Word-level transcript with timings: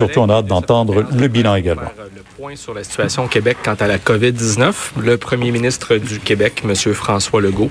Surtout, 0.00 0.20
on 0.20 0.28
a 0.28 0.34
hâte 0.34 0.46
d'entendre 0.46 1.04
le 1.12 1.26
bilan 1.26 1.56
également. 1.56 1.90
Le 1.98 2.22
point 2.36 2.54
sur 2.54 2.72
la 2.72 2.84
situation 2.84 3.24
au 3.24 3.26
Québec 3.26 3.56
quant 3.64 3.74
à 3.74 3.88
la 3.88 3.98
COVID-19. 3.98 4.72
Le 5.00 5.16
premier 5.16 5.50
ministre 5.50 5.96
du 5.96 6.20
Québec, 6.20 6.62
M. 6.64 6.72
François 6.94 7.40
Legault, 7.40 7.68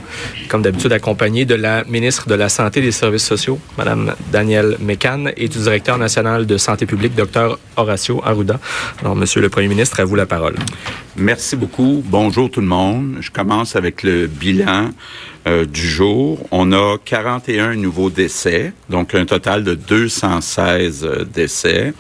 comme 0.50 0.62
d'habitude 0.62 0.92
accompagné 0.92 1.46
de 1.46 1.56
la 1.56 1.86
ministre 1.86 2.28
de 2.28 2.36
la 2.36 2.50
Santé 2.50 2.82
et 2.82 2.84
des 2.84 2.92
Services 2.92 3.26
sociaux, 3.26 3.60
Mme 3.78 4.14
Danielle 4.30 4.76
Mécan, 4.82 5.28
et 5.38 5.48
du 5.48 5.58
directeur 5.58 5.98
national 5.98 6.46
de 6.46 6.58
santé 6.58 6.86
publique, 6.86 7.16
Dr. 7.16 7.58
Horacio 7.78 8.22
Arruda. 8.26 8.60
Alors, 9.00 9.16
Monsieur 9.16 9.40
le 9.40 9.48
premier 9.48 9.70
ministre, 9.70 10.02
à 10.02 10.04
vous 10.04 10.16
la 10.16 10.26
parole. 10.26 10.56
Merci 11.16 11.56
beaucoup. 11.56 12.04
Bonjour 12.06 12.52
tout 12.52 12.60
le 12.60 12.68
monde. 12.68 13.20
Je 13.22 13.32
commence 13.32 13.78
avec 13.78 14.04
le 14.04 14.28
bilan 14.28 14.90
euh, 15.48 15.66
du 15.66 15.88
jour. 15.88 16.46
On 16.52 16.74
a 16.74 16.98
41 17.06 17.76
nouveaux 17.76 18.10
décès, 18.10 18.74
donc 18.90 19.16
un 19.16 19.26
total 19.26 19.64
de 19.64 19.76
216 19.76 21.06
euh, 21.06 21.24
décès. 21.24 21.94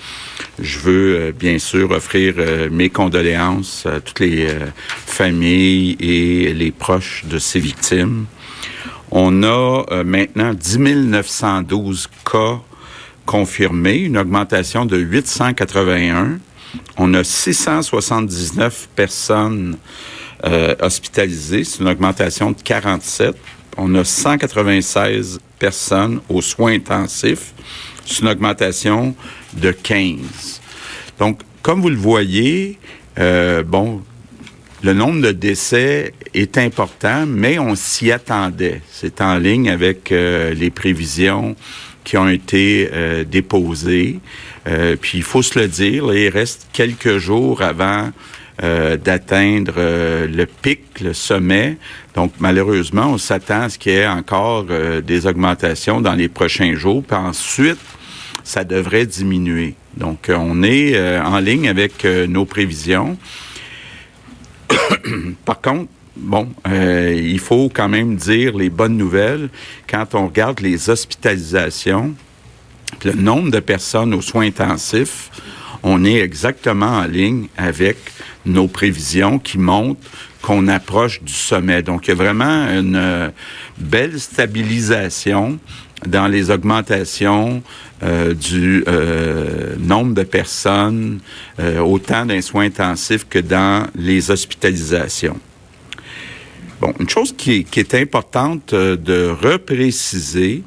Je 0.59 0.79
veux 0.79 1.15
euh, 1.15 1.31
bien 1.31 1.57
sûr 1.57 1.91
offrir 1.91 2.35
mes 2.71 2.89
condoléances 2.89 3.85
à 3.85 4.01
toutes 4.01 4.19
les 4.19 4.49
familles 5.05 5.95
et 6.01 6.53
les 6.53 6.71
proches 6.71 7.23
de 7.25 7.39
ces 7.39 7.59
victimes. 7.59 8.25
On 9.11 9.43
a 9.43 10.03
maintenant 10.03 10.53
10 10.53 10.79
912 10.79 12.09
cas 12.29 12.59
confirmés, 13.25 13.99
une 13.99 14.17
augmentation 14.17 14.85
de 14.85 14.97
881. 14.97 16.39
On 16.97 17.13
a 17.13 17.23
679 17.23 18.89
personnes 18.95 19.77
euh, 20.43 20.75
hospitalisés. 20.81 21.63
C'est 21.63 21.79
une 21.79 21.87
augmentation 21.87 22.51
de 22.51 22.61
47. 22.61 23.35
On 23.77 23.93
a 23.95 24.03
196 24.03 25.39
personnes 25.59 26.19
aux 26.29 26.41
soins 26.41 26.73
intensifs. 26.73 27.53
C'est 28.05 28.19
une 28.21 28.29
augmentation 28.29 29.15
de 29.53 29.71
15. 29.71 30.61
Donc, 31.19 31.41
comme 31.61 31.81
vous 31.81 31.89
le 31.89 31.95
voyez, 31.95 32.79
euh, 33.19 33.63
bon, 33.63 34.01
le 34.83 34.93
nombre 34.93 35.21
de 35.21 35.31
décès 35.31 36.13
est 36.33 36.57
important, 36.57 37.25
mais 37.27 37.59
on 37.59 37.75
s'y 37.75 38.11
attendait. 38.11 38.81
C'est 38.89 39.21
en 39.21 39.37
ligne 39.37 39.69
avec 39.69 40.11
euh, 40.11 40.53
les 40.53 40.69
prévisions 40.69 41.55
qui 42.03 42.15
ont 42.17 42.29
été 42.29 42.89
euh, 42.93 43.23
déposées. 43.25 44.19
puis 45.01 45.17
il 45.17 45.23
faut 45.23 45.41
se 45.41 45.59
le 45.59 45.67
dire, 45.67 46.13
il 46.13 46.29
reste 46.29 46.67
quelques 46.71 47.17
jours 47.17 47.61
avant 47.61 48.11
euh, 48.63 48.97
d'atteindre 48.97 49.75
euh, 49.77 50.25
le 50.25 50.47
pic, 50.47 50.99
le 51.01 51.13
sommet. 51.13 51.77
Donc, 52.15 52.33
malheureusement, 52.39 53.11
on 53.11 53.19
s'attend 53.19 53.61
à 53.61 53.69
ce 53.69 53.77
qu'il 53.77 53.91
y 53.91 53.95
ait 53.97 54.07
encore 54.07 54.65
euh, 54.71 54.99
des 54.99 55.27
augmentations 55.27 56.01
dans 56.01 56.15
les 56.15 56.27
prochains 56.27 56.73
jours. 56.73 57.03
Puis 57.03 57.15
ensuite, 57.15 57.77
ça 58.43 58.63
devrait 58.63 59.05
diminuer. 59.05 59.75
Donc, 59.95 60.31
on 60.35 60.63
est 60.63 61.19
en 61.19 61.37
ligne 61.37 61.69
avec 61.69 62.05
nos 62.05 62.45
prévisions. 62.45 63.17
Par 65.45 65.61
contre, 65.61 65.89
bon, 66.15 66.49
il 66.65 67.39
faut 67.39 67.69
quand 67.73 67.89
même 67.89 68.15
dire 68.15 68.55
les 68.55 68.69
bonnes 68.69 68.95
nouvelles. 68.95 69.49
Quand 69.87 70.15
on 70.15 70.27
regarde 70.27 70.61
les 70.61 70.89
hospitalisations, 70.89 72.13
le 73.03 73.13
nombre 73.13 73.51
de 73.51 73.59
personnes 73.59 74.13
aux 74.13 74.21
soins 74.21 74.45
intensifs, 74.47 75.29
on 75.83 76.03
est 76.05 76.19
exactement 76.19 76.99
en 76.99 77.05
ligne 77.05 77.47
avec 77.57 77.97
nos 78.45 78.67
prévisions 78.67 79.39
qui 79.39 79.57
montrent 79.57 80.01
qu'on 80.41 80.67
approche 80.67 81.21
du 81.21 81.33
sommet. 81.33 81.81
Donc, 81.81 82.07
il 82.07 82.09
y 82.09 82.11
a 82.11 82.15
vraiment 82.15 82.67
une 82.69 82.95
euh, 82.95 83.29
belle 83.77 84.19
stabilisation 84.19 85.59
dans 86.05 86.27
les 86.27 86.51
augmentations 86.51 87.63
euh, 88.03 88.33
du 88.33 88.83
euh, 88.87 89.75
nombre 89.79 90.13
de 90.13 90.23
personnes, 90.23 91.19
autant 91.83 92.25
dans 92.25 92.33
les 92.33 92.41
soins 92.41 92.65
intensifs 92.65 93.27
que 93.27 93.39
dans 93.39 93.87
les 93.95 94.29
hospitalisations. 94.29 95.39
Bon, 96.79 96.93
une 96.99 97.09
chose 97.09 97.33
qui 97.35 97.63
qui 97.63 97.79
est 97.79 97.95
importante 97.95 98.75
de 98.75 99.35
repréciser, 99.41 100.61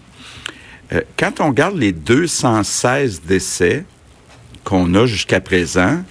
quand 1.16 1.38
on 1.38 1.50
regarde 1.50 1.77
les 1.78 1.92
216 1.92 3.22
décès 3.25 3.84
qu'on 4.65 4.94
a 4.94 5.06
jusqu'à 5.06 5.41
présent, 5.41 6.03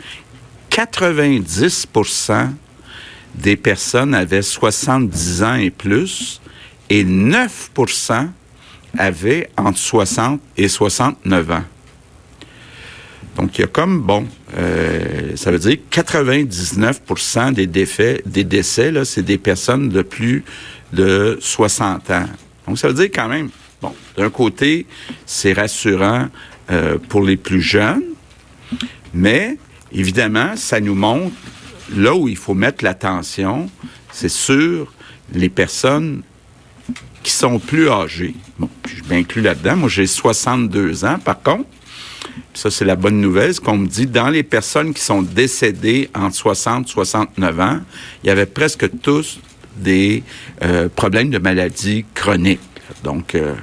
90% 0.72 2.50
des 3.36 3.56
personnes 3.56 4.14
avaient 4.14 4.42
70 4.42 5.44
ans 5.44 5.56
et 5.56 5.70
plus 5.70 6.42
et 6.90 7.04
9% 7.04 8.30
avaient 8.98 9.50
entre 9.58 9.78
60 9.78 10.42
et 10.58 10.68
69 10.68 11.52
ans. 11.52 11.64
Donc, 13.36 13.58
il 13.58 13.62
y 13.62 13.64
a 13.64 13.68
comme, 13.68 14.02
bon, 14.02 14.28
euh, 14.58 15.36
ça 15.36 15.52
veut 15.52 15.60
dire 15.60 15.78
99% 15.92 17.54
des, 17.54 17.68
défaits, 17.68 18.28
des 18.28 18.44
décès, 18.44 18.92
là, 18.92 19.06
c'est 19.06 19.22
des 19.22 19.38
personnes 19.38 19.90
de 19.90 20.02
plus 20.02 20.44
de 20.92 21.38
60 21.40 22.10
ans. 22.12 22.26
Donc, 22.68 22.78
ça 22.78 22.88
veut 22.88 22.94
dire 22.94 23.10
quand 23.14 23.30
même, 23.30 23.50
bon, 23.81 23.94
d'un 24.18 24.30
côté, 24.30 24.86
c'est 25.26 25.54
rassurant 25.54 26.28
euh, 26.72 26.98
pour 27.08 27.24
les 27.24 27.38
plus 27.38 27.62
jeunes, 27.62 28.04
mais 29.14 29.58
évidemment, 29.92 30.56
ça 30.56 30.80
nous 30.80 30.96
montre 30.96 31.36
là 31.96 32.16
où 32.16 32.28
il 32.28 32.38
faut 32.38 32.53
mettre 32.53 32.84
l'attention, 32.84 33.70
c'est 34.12 34.30
sur 34.30 34.94
les 35.34 35.50
personnes 35.50 36.24
qui 37.24 37.31
sont 37.31 37.59
plus 37.59 37.90
âgées. 37.90 38.36
Bon, 38.58 38.69
je 38.88 39.03
m'inclus 39.14 39.42
là-dedans. 39.42 39.75
Moi, 39.75 39.90
j'ai 39.90 40.08
62 40.08 41.06
ans. 41.06 41.19
Par 41.19 41.42
contre, 41.42 41.66
ça, 42.53 42.72
c'est 42.72 42.86
la 42.86 42.96
bonne 42.96 43.22
nouvelle, 43.22 43.58
qu'on 43.59 43.78
me 43.78 43.88
dit, 43.88 44.08
dans 44.08 44.30
les 44.30 44.44
personnes 44.44 44.94
qui 44.94 45.02
sont 45.02 45.22
décédées 45.22 46.09
entre 46.16 46.36
60 46.36 46.88
et 46.88 46.92
69 46.92 47.59
ans, 47.59 47.80
il 48.24 48.28
y 48.28 48.30
avait 48.30 48.46
presque 48.46 48.90
tous 49.02 49.40
des 49.75 50.24
euh, 50.64 50.90
problèmes 50.90 51.30
de 51.30 51.38
maladies 51.38 52.06
chroniques. 52.14 52.59
Donc, 53.03 53.36
euh, 53.36 53.56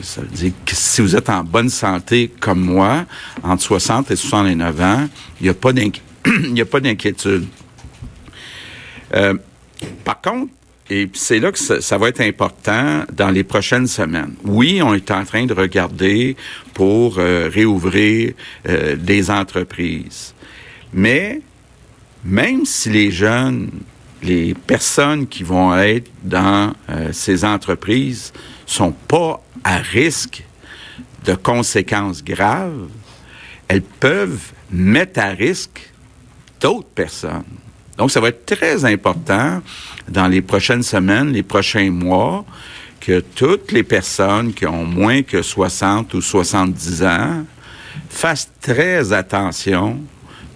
ça 0.00 0.20
veut 0.22 0.28
dire 0.28 0.52
que 0.64 0.74
si 0.74 1.00
vous 1.00 1.16
êtes 1.16 1.28
en 1.28 1.44
bonne 1.44 1.68
santé 1.68 2.30
comme 2.40 2.60
moi, 2.60 3.04
entre 3.42 3.62
60 3.62 4.10
et 4.10 4.16
69 4.16 4.80
ans, 4.80 5.08
il 5.40 5.44
n'y 5.44 5.50
a 6.60 6.64
pas 6.64 6.80
d'inquiétude. 6.80 7.46
Euh, 9.14 9.34
par 10.04 10.20
contre, 10.20 10.52
et 10.90 11.08
c'est 11.14 11.38
là 11.38 11.52
que 11.52 11.58
ça, 11.58 11.98
va 11.98 12.08
être 12.08 12.20
important 12.20 13.04
dans 13.12 13.30
les 13.30 13.44
prochaines 13.44 13.86
semaines. 13.86 14.34
Oui, 14.44 14.80
on 14.82 14.92
est 14.94 15.10
en 15.10 15.24
train 15.24 15.46
de 15.46 15.54
regarder 15.54 16.36
pour 16.74 17.18
euh, 17.18 17.48
réouvrir 17.50 18.34
euh, 18.68 18.96
des 18.96 19.30
entreprises. 19.30 20.34
Mais 20.92 21.40
même 22.24 22.66
si 22.66 22.90
les 22.90 23.10
jeunes, 23.10 23.70
les 24.22 24.54
personnes 24.54 25.26
qui 25.26 25.44
vont 25.44 25.74
être 25.76 26.10
dans 26.22 26.72
ces 27.10 27.44
entreprises 27.44 28.32
sont 28.72 28.92
pas 28.92 29.42
à 29.64 29.78
risque 29.78 30.44
de 31.24 31.34
conséquences 31.34 32.24
graves, 32.24 32.88
elles 33.68 33.82
peuvent 33.82 34.52
mettre 34.70 35.20
à 35.20 35.28
risque 35.28 35.92
d'autres 36.60 36.88
personnes. 36.88 37.44
Donc, 37.98 38.10
ça 38.10 38.20
va 38.20 38.28
être 38.28 38.46
très 38.46 38.84
important 38.84 39.62
dans 40.08 40.26
les 40.26 40.40
prochaines 40.40 40.82
semaines, 40.82 41.32
les 41.32 41.42
prochains 41.42 41.90
mois, 41.90 42.44
que 43.00 43.20
toutes 43.20 43.72
les 43.72 43.82
personnes 43.82 44.54
qui 44.54 44.66
ont 44.66 44.84
moins 44.84 45.22
que 45.22 45.42
60 45.42 46.14
ou 46.14 46.20
70 46.20 47.02
ans 47.02 47.44
fassent 48.08 48.50
très 48.60 49.12
attention 49.12 50.00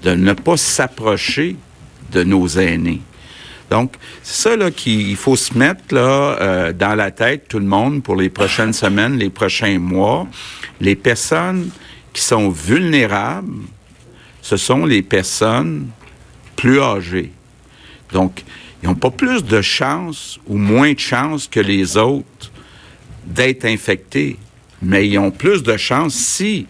de 0.03 0.13
ne 0.13 0.33
pas 0.33 0.57
s'approcher 0.57 1.57
de 2.13 2.23
nos 2.23 2.47
aînés. 2.49 3.03
Donc, 3.71 3.95
c'est 4.23 4.49
ça 4.49 4.57
là 4.57 4.71
qu'il 4.71 5.17
faut 5.17 5.37
se 5.37 5.57
mettre 5.57 5.95
là 5.95 6.37
euh, 6.41 6.73
dans 6.73 6.95
la 6.95 7.11
tête 7.11 7.49
tout 7.49 7.59
le 7.59 7.67
monde 7.67 8.03
pour 8.03 8.17
les 8.17 8.29
prochaines 8.29 8.73
semaines, 8.85 9.17
les 9.17 9.31
prochains 9.31 9.79
mois. 9.79 10.27
Les 10.81 10.95
personnes 10.95 11.71
qui 12.13 12.23
sont 12.23 12.49
vulnérables, 12.49 13.65
ce 14.41 14.57
sont 14.57 14.87
les 14.87 15.03
personnes 15.03 15.89
plus 16.55 16.81
âgées. 16.81 17.33
Donc, 18.13 18.45
ils 18.83 18.89
n'ont 18.89 18.95
pas 18.95 19.11
plus 19.11 19.43
de 19.45 19.61
chances 19.61 20.39
ou 20.47 20.57
moins 20.57 20.93
de 20.93 20.99
chances 20.99 21.49
que 21.49 21.61
les 21.61 21.97
autres 21.97 22.53
d'être 23.25 23.65
infectés, 23.65 24.37
mais 24.81 25.09
ils 25.09 25.19
ont 25.19 25.33
plus 25.33 25.63
de 25.63 25.77
chances 25.77 26.15
si 26.15 26.67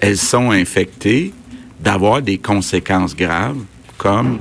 elles 0.00 0.18
sont 0.18 0.52
infectées 0.52 1.32
d'avoir 1.80 2.22
des 2.22 2.38
conséquences 2.38 3.16
graves 3.16 3.58
comme 3.96 4.38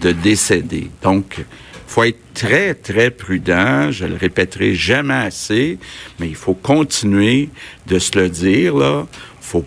de 0.00 0.12
décéder. 0.12 0.90
Donc, 1.02 1.44
faut 1.86 2.04
être 2.04 2.34
très, 2.34 2.74
très 2.74 3.10
prudent. 3.10 3.90
Je 3.90 4.04
le 4.04 4.16
répéterai 4.16 4.74
jamais 4.74 5.14
assez, 5.14 5.78
mais 6.20 6.28
il 6.28 6.36
faut 6.36 6.54
continuer 6.54 7.48
de 7.86 7.98
se 7.98 8.18
le 8.18 8.28
dire, 8.28 8.76
là. 8.76 9.06
faut 9.40 9.64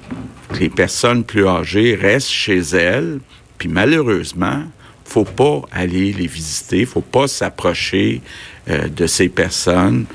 que 0.50 0.60
les 0.60 0.70
personnes 0.70 1.24
plus 1.24 1.48
âgées 1.48 1.96
restent 1.96 2.30
chez 2.30 2.60
elles. 2.60 3.20
Puis 3.58 3.70
malheureusement, 3.70 4.64
faut 5.04 5.26
pas 5.26 5.62
aller 5.72 6.14
les 6.14 6.28
visiter, 6.28 6.86
faut 6.86 7.02
pas 7.02 7.28
s'approcher 7.28 8.22
euh, 8.70 8.88
de 8.88 9.08
ces 9.08 9.28
personnes 9.28 10.06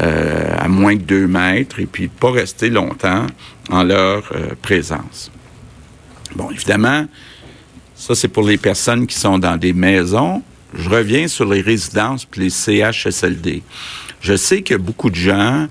euh, 0.00 0.56
à 0.56 0.68
moins 0.68 0.94
de 0.94 1.02
deux 1.02 1.26
mètres 1.26 1.80
et 1.80 1.86
puis 1.86 2.08
pas 2.08 2.30
rester 2.30 2.70
longtemps 2.70 3.26
en 3.70 3.82
leur 3.82 4.30
euh, 4.34 4.50
présence. 4.62 5.30
Bon, 6.34 6.50
évidemment, 6.50 7.06
ça, 7.96 8.14
c'est 8.14 8.28
pour 8.28 8.44
les 8.44 8.58
personnes 8.58 9.06
qui 9.06 9.18
sont 9.18 9.38
dans 9.38 9.56
des 9.56 9.72
maisons. 9.72 10.42
Je 10.74 10.88
reviens 10.88 11.28
sur 11.28 11.46
les 11.46 11.62
résidences 11.62 12.24
puis 12.24 12.42
les 12.42 12.50
CHSLD. 12.50 13.62
Je 14.20 14.36
sais 14.36 14.62
qu'il 14.62 14.74
y 14.74 14.80
a 14.80 14.82
beaucoup 14.82 15.10
de 15.10 15.16
gens 15.16 15.66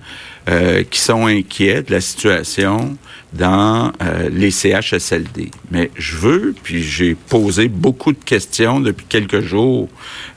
euh, 0.49 0.83
qui 0.83 0.99
sont 0.99 1.27
inquiets 1.27 1.83
de 1.83 1.91
la 1.91 2.01
situation 2.01 2.97
dans 3.33 3.91
euh, 4.01 4.29
les 4.31 4.49
CHSLD. 4.49 5.51
Mais 5.71 5.91
je 5.95 6.17
veux, 6.17 6.55
puis 6.63 6.81
j'ai 6.81 7.15
posé 7.15 7.67
beaucoup 7.67 8.13
de 8.13 8.23
questions 8.23 8.79
depuis 8.79 9.05
quelques 9.07 9.41
jours, 9.41 9.89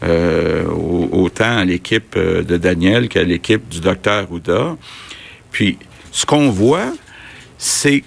euh, 0.02 0.66
autant 0.66 1.58
à 1.58 1.64
l'équipe 1.64 2.14
euh, 2.16 2.42
de 2.42 2.56
Daniel 2.56 3.08
qu'à 3.08 3.22
l'équipe 3.22 3.68
du 3.68 3.80
docteur 3.80 4.30
Ouda. 4.32 4.76
Puis 5.52 5.78
ce 6.10 6.26
qu'on 6.26 6.50
voit, 6.50 6.92
c'est 7.56 8.02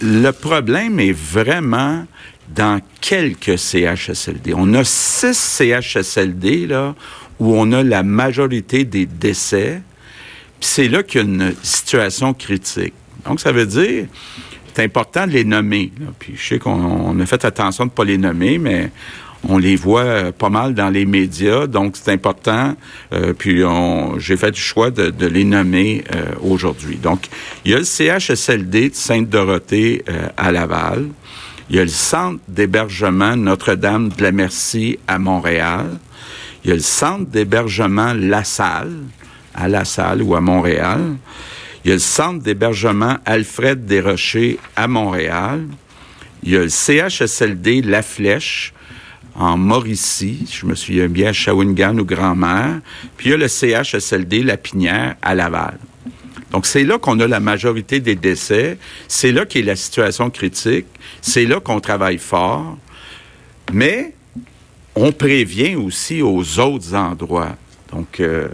le 0.00 0.30
problème 0.32 0.98
est 0.98 1.12
vraiment 1.12 2.04
dans 2.48 2.80
quelques 3.00 3.58
CHSLD. 3.58 4.54
On 4.54 4.72
a 4.74 4.84
six 4.84 5.36
CHSLD 5.36 6.66
là 6.66 6.94
où 7.40 7.54
on 7.54 7.72
a 7.72 7.82
la 7.82 8.02
majorité 8.02 8.84
des 8.84 9.06
décès. 9.06 9.82
Puis 10.60 10.68
c'est 10.68 10.88
là 10.88 11.02
qu'il 11.02 11.20
y 11.20 11.24
a 11.24 11.26
une 11.26 11.54
situation 11.62 12.34
critique. 12.34 12.94
Donc 13.26 13.40
ça 13.40 13.52
veut 13.52 13.66
dire 13.66 14.06
c'est 14.74 14.82
important 14.82 15.26
de 15.26 15.32
les 15.32 15.44
nommer. 15.44 15.92
Puis 16.18 16.34
je 16.36 16.48
sais 16.48 16.58
qu'on 16.58 17.18
a 17.18 17.26
fait 17.26 17.44
attention 17.44 17.84
de 17.84 17.90
ne 17.90 17.94
pas 17.94 18.04
les 18.04 18.18
nommer, 18.18 18.58
mais 18.58 18.90
on 19.48 19.58
les 19.58 19.76
voit 19.76 20.02
euh, 20.02 20.32
pas 20.32 20.48
mal 20.48 20.74
dans 20.74 20.90
les 20.90 21.04
médias, 21.04 21.66
donc 21.66 21.96
c'est 21.96 22.12
important. 22.12 22.74
Euh, 23.12 23.32
puis 23.34 23.62
j'ai 24.18 24.36
fait 24.36 24.50
le 24.50 24.56
choix 24.56 24.90
de, 24.90 25.26
les 25.26 25.44
nommer 25.44 26.04
euh, 26.14 26.24
aujourd'hui. 26.42 26.96
Donc, 26.96 27.28
il 27.64 27.72
y 27.72 27.74
a 27.74 27.78
le 27.78 27.84
CHSLD 27.84 28.90
de 28.90 28.94
Sainte-Dorothée 28.94 30.04
à 30.36 30.52
Laval. 30.52 31.08
Il 31.70 31.76
y 31.76 31.78
a 31.78 31.82
le 31.82 31.88
Centre 31.88 32.40
d'hébergement 32.46 33.36
Notre-Dame 33.36 34.10
de 34.10 34.22
la 34.22 34.32
Merci 34.32 34.98
à 35.08 35.18
Montréal. 35.18 35.98
Il 36.62 36.68
y 36.68 36.72
a 36.72 36.76
le 36.76 36.82
Centre 36.82 37.24
d'hébergement 37.24 38.12
La 38.12 38.44
Salle, 38.44 38.92
à 39.54 39.66
La 39.68 39.86
Salle 39.86 40.22
ou 40.22 40.34
à 40.34 40.42
Montréal. 40.42 41.16
Il 41.84 41.88
y 41.88 41.90
a 41.92 41.94
le 41.94 42.00
Centre 42.00 42.42
d'hébergement 42.42 43.16
Alfred 43.24 43.86
Desrochers 43.86 44.58
à 44.76 44.88
Montréal. 44.88 45.66
Il 46.42 46.52
y 46.52 46.56
a 46.56 46.60
le 46.60 46.68
CHSLD 46.68 47.80
La 47.80 48.02
Flèche 48.02 48.74
en 49.34 49.56
Mauricie, 49.56 50.46
je 50.52 50.66
me 50.66 50.74
souviens 50.74 51.08
bien, 51.08 51.30
à 51.30 51.32
Shawinigan 51.32 51.98
ou 51.98 52.04
Grand-Mère. 52.04 52.80
Puis 53.16 53.28
il 53.28 53.30
y 53.32 53.34
a 53.34 53.38
le 53.38 53.48
CHSLD 53.48 54.42
La 54.42 54.58
Pinière 54.58 55.16
à 55.22 55.34
Laval. 55.34 55.78
Donc, 56.54 56.66
c'est 56.66 56.84
là 56.84 57.00
qu'on 57.00 57.18
a 57.18 57.26
la 57.26 57.40
majorité 57.40 57.98
des 57.98 58.14
décès. 58.14 58.78
C'est 59.08 59.32
là 59.32 59.44
qu'est 59.44 59.62
la 59.62 59.74
situation 59.74 60.30
critique. 60.30 60.86
C'est 61.20 61.46
là 61.46 61.58
qu'on 61.58 61.80
travaille 61.80 62.18
fort. 62.18 62.78
Mais 63.72 64.14
on 64.94 65.10
prévient 65.10 65.74
aussi 65.74 66.22
aux 66.22 66.60
autres 66.60 66.94
endroits. 66.94 67.56
Donc, 67.90 68.20
euh, 68.20 68.46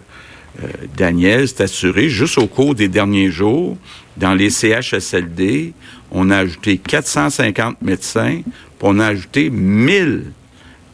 euh, 0.62 0.66
Daniel 0.96 1.46
s'est 1.46 1.64
assuré, 1.64 2.08
juste 2.08 2.38
au 2.38 2.46
cours 2.46 2.74
des 2.74 2.88
derniers 2.88 3.30
jours, 3.30 3.76
dans 4.16 4.32
les 4.32 4.48
CHSLD, 4.48 5.74
on 6.10 6.30
a 6.30 6.38
ajouté 6.38 6.78
450 6.78 7.82
médecins, 7.82 8.40
puis 8.44 8.80
on 8.80 8.98
a 8.98 9.08
ajouté 9.08 9.50
1000 9.50 10.32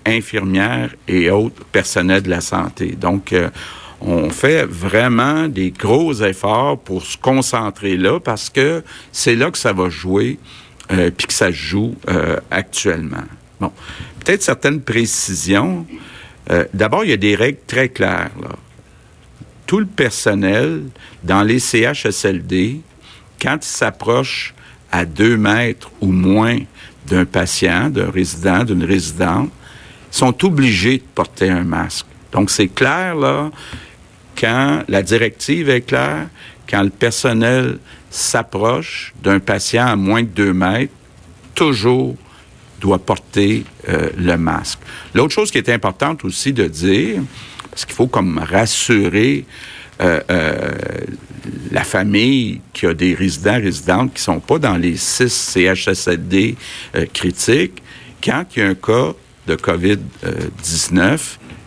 infirmières 0.06 0.92
et 1.06 1.30
autres 1.30 1.64
personnels 1.66 2.22
de 2.22 2.30
la 2.30 2.40
santé. 2.40 2.96
Donc, 3.00 3.32
euh, 3.32 3.48
on 4.00 4.30
fait 4.30 4.64
vraiment 4.64 5.48
des 5.48 5.70
gros 5.70 6.12
efforts 6.14 6.78
pour 6.78 7.02
se 7.04 7.16
concentrer 7.16 7.96
là 7.96 8.20
parce 8.20 8.50
que 8.50 8.82
c'est 9.12 9.34
là 9.34 9.50
que 9.50 9.58
ça 9.58 9.72
va 9.72 9.88
jouer 9.88 10.38
euh, 10.92 11.10
puis 11.16 11.26
que 11.26 11.32
ça 11.32 11.50
joue 11.50 11.94
euh, 12.08 12.36
actuellement. 12.50 13.24
Bon, 13.60 13.72
peut-être 14.24 14.42
certaines 14.42 14.80
précisions. 14.80 15.86
Euh, 16.50 16.64
D'abord, 16.74 17.04
il 17.04 17.10
y 17.10 17.14
a 17.14 17.16
des 17.16 17.34
règles 17.34 17.58
très 17.66 17.88
claires. 17.88 18.30
Là. 18.40 18.50
Tout 19.66 19.80
le 19.80 19.86
personnel 19.86 20.82
dans 21.24 21.42
les 21.42 21.58
CHSLD, 21.58 22.80
quand 23.40 23.56
il 23.56 23.68
s'approche 23.68 24.54
à 24.92 25.04
deux 25.04 25.36
mètres 25.36 25.90
ou 26.00 26.12
moins 26.12 26.58
d'un 27.08 27.24
patient, 27.24 27.90
d'un 27.90 28.10
résident, 28.10 28.64
d'une 28.64 28.84
résidente, 28.84 29.50
sont 30.10 30.44
obligés 30.44 30.98
de 30.98 31.04
porter 31.14 31.50
un 31.50 31.64
masque. 31.64 32.06
Donc, 32.32 32.50
c'est 32.50 32.68
clair, 32.68 33.14
là, 33.14 33.50
quand 34.38 34.82
la 34.88 35.02
directive 35.02 35.68
est 35.68 35.82
claire, 35.82 36.28
quand 36.68 36.82
le 36.82 36.90
personnel 36.90 37.78
s'approche 38.10 39.14
d'un 39.22 39.40
patient 39.40 39.86
à 39.86 39.96
moins 39.96 40.22
de 40.22 40.28
deux 40.28 40.52
mètres, 40.52 40.92
toujours 41.54 42.16
doit 42.80 42.98
porter 42.98 43.64
euh, 43.88 44.10
le 44.16 44.36
masque. 44.36 44.78
L'autre 45.14 45.32
chose 45.32 45.50
qui 45.50 45.58
est 45.58 45.70
importante 45.70 46.24
aussi 46.24 46.52
de 46.52 46.66
dire, 46.66 47.22
parce 47.70 47.84
qu'il 47.84 47.94
faut 47.94 48.06
comme 48.06 48.38
rassurer 48.38 49.44
euh, 50.00 50.20
euh, 50.30 50.72
la 51.70 51.84
famille 51.84 52.60
qui 52.72 52.86
a 52.86 52.94
des 52.94 53.14
résidents, 53.14 53.60
résidentes 53.60 54.14
qui 54.14 54.22
sont 54.22 54.40
pas 54.40 54.58
dans 54.58 54.76
les 54.76 54.96
six 54.96 55.32
CHSLD 55.32 56.56
critiques, 57.14 57.82
quand 58.22 58.44
il 58.54 58.58
y 58.58 58.62
a 58.62 58.68
un 58.68 58.74
cas 58.74 59.12
de 59.46 59.54
COVID-19, 59.54 61.18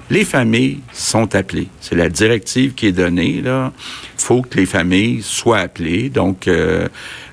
les 0.09 0.25
familles 0.25 0.79
sont 0.91 1.35
appelées. 1.35 1.67
C'est 1.81 1.95
la 1.95 2.09
directive 2.09 2.73
qui 2.73 2.87
est 2.87 2.91
donnée. 2.91 3.43
Il 3.43 3.71
faut 4.17 4.41
que 4.41 4.57
les 4.57 4.65
familles 4.65 5.21
soient 5.21 5.59
appelées. 5.59 6.09
Donc, 6.09 6.47
euh, 6.47 6.87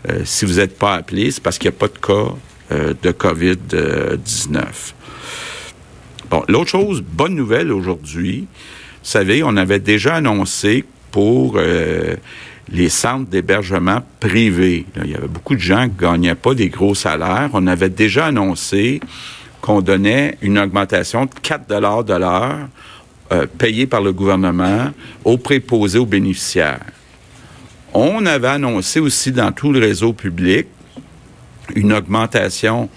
euh, 0.09 0.21
si 0.25 0.45
vous 0.45 0.55
n'êtes 0.55 0.79
pas 0.79 0.95
appelé, 0.95 1.31
c'est 1.31 1.43
parce 1.43 1.59
qu'il 1.59 1.71
n'y 1.71 1.77
a 1.77 1.79
pas 1.79 1.89
de 1.89 1.99
cas 1.99 2.35
euh, 2.73 2.95
de 3.03 3.11
COVID-19. 3.13 4.63
Bon, 6.31 6.43
l'autre 6.49 6.71
chose, 6.71 7.03
bonne 7.03 7.35
nouvelle 7.35 7.73
aujourd'hui. 7.73 8.47
Vous 9.03 9.11
savez, 9.11 9.43
on 9.43 9.57
avait 9.57 9.79
déjà 9.79 10.17
annoncé 10.17 10.85
pour 11.13 11.59
les 12.69 12.89
centres 12.89 13.31
d'hébergement 13.31 14.03
privés. 14.19 14.85
Il 15.03 15.13
y 15.13 15.15
avait 15.15 15.29
beaucoup 15.29 15.55
de 15.55 15.61
gens 15.61 15.85
qui 15.85 15.95
ne 16.05 16.11
gagnaient 16.11 16.35
pas 16.35 16.55
des 16.55 16.69
gros 16.69 16.97
salaires. 16.97 17.49
On 17.53 17.69
avait 17.69 17.89
déjà 17.89 18.27
annoncé 18.27 19.01
qu'on 19.67 19.81
donnait 19.81 20.39
une 20.43 20.61
augmentation 20.61 21.25
de 21.25 21.31
4 21.43 21.69
de 22.05 22.15
l'heure 22.15 22.69
payée 23.59 23.89
par 23.89 24.01
le 24.01 24.13
gouvernement 24.13 24.93
aux 25.25 25.39
préposés 25.39 25.99
aux 25.99 26.07
bénéficiaires. 26.07 26.87
On 27.93 28.25
avait 28.27 28.47
annoncé 28.47 29.01
aussi 29.01 29.33
dans 29.33 29.51
tout 29.51 29.73
le 29.73 29.81
réseau 29.81 30.13
public 30.13 30.69
une 31.75 31.93
augmentation 31.93 32.89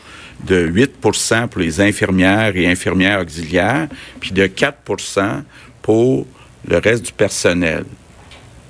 de 0.46 0.68
8% 0.68 1.48
pour 1.48 1.60
les 1.60 1.82
infirmières 1.82 2.56
et 2.56 2.68
infirmières 2.68 3.22
auxiliaires, 3.22 3.88
puis 4.20 4.32
de 4.32 4.46
4% 4.46 5.42
pour 5.82 6.28
le 6.68 6.78
reste 6.78 7.04
du 7.04 7.14
personnel. 7.14 7.84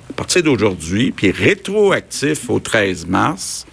À 0.08 0.12
partir 0.14 0.42
d'aujourd'hui, 0.42 1.12
puis 1.12 1.32
rétroactif 1.32 2.48
au 2.48 2.60
13 2.60 3.06
mars, 3.06 3.66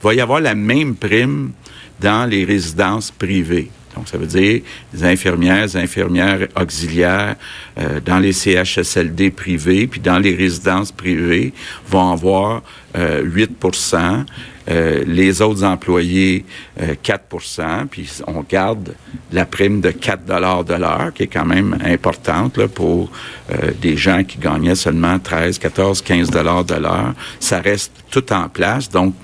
il 0.00 0.04
va 0.04 0.14
y 0.14 0.22
avoir 0.22 0.40
la 0.40 0.54
même 0.54 0.96
prime 0.96 1.52
dans 2.00 2.28
les 2.28 2.44
résidences 2.44 3.10
privées. 3.10 3.70
Donc, 3.96 4.08
ça 4.08 4.18
veut 4.18 4.26
dire 4.26 4.60
les 4.92 5.04
infirmières, 5.04 5.76
infirmières 5.76 6.48
auxiliaires 6.60 7.36
euh, 7.78 8.00
dans 8.04 8.18
les 8.18 8.32
CHSLD 8.32 9.30
privés, 9.30 9.86
puis 9.86 10.00
dans 10.00 10.18
les 10.18 10.34
résidences 10.34 10.90
privées 10.90 11.52
vont 11.88 12.10
avoir 12.10 12.62
euh, 12.96 13.24
8% 13.24 14.24
euh, 14.70 15.04
les 15.06 15.42
autres 15.42 15.62
employés, 15.62 16.46
euh, 16.80 16.94
4% 17.04 17.86
puis 17.86 18.10
on 18.26 18.42
garde 18.48 18.94
la 19.30 19.44
prime 19.44 19.82
de 19.82 19.90
4 19.90 20.24
dollars 20.24 20.64
de 20.64 20.74
l'heure, 20.74 21.12
qui 21.12 21.24
est 21.24 21.28
quand 21.28 21.44
même 21.44 21.76
importante 21.84 22.56
là, 22.56 22.66
pour 22.66 23.10
euh, 23.52 23.72
des 23.82 23.98
gens 23.98 24.24
qui 24.24 24.38
gagnaient 24.38 24.74
seulement 24.74 25.18
13, 25.18 25.58
14, 25.58 26.00
15 26.00 26.30
dollars 26.30 26.64
de 26.64 26.76
l'heure. 26.76 27.12
Ça 27.40 27.60
reste 27.60 27.92
tout 28.10 28.32
en 28.32 28.48
place. 28.48 28.88
Donc, 28.88 29.14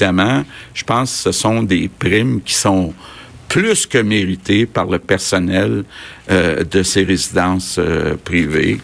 évidemment, 0.00 0.44
je 0.74 0.84
pense 0.84 1.10
que 1.12 1.32
ce 1.32 1.32
sont 1.32 1.62
des 1.62 1.88
primes 1.88 2.40
qui 2.42 2.54
sont 2.54 2.94
plus 3.48 3.86
que 3.86 3.98
méritées 3.98 4.64
par 4.64 4.86
le 4.86 4.98
personnel 4.98 5.84
euh, 6.30 6.64
de 6.64 6.82
ces 6.82 7.02
résidences 7.02 7.76
euh, 7.78 8.16
privées. 8.16 8.80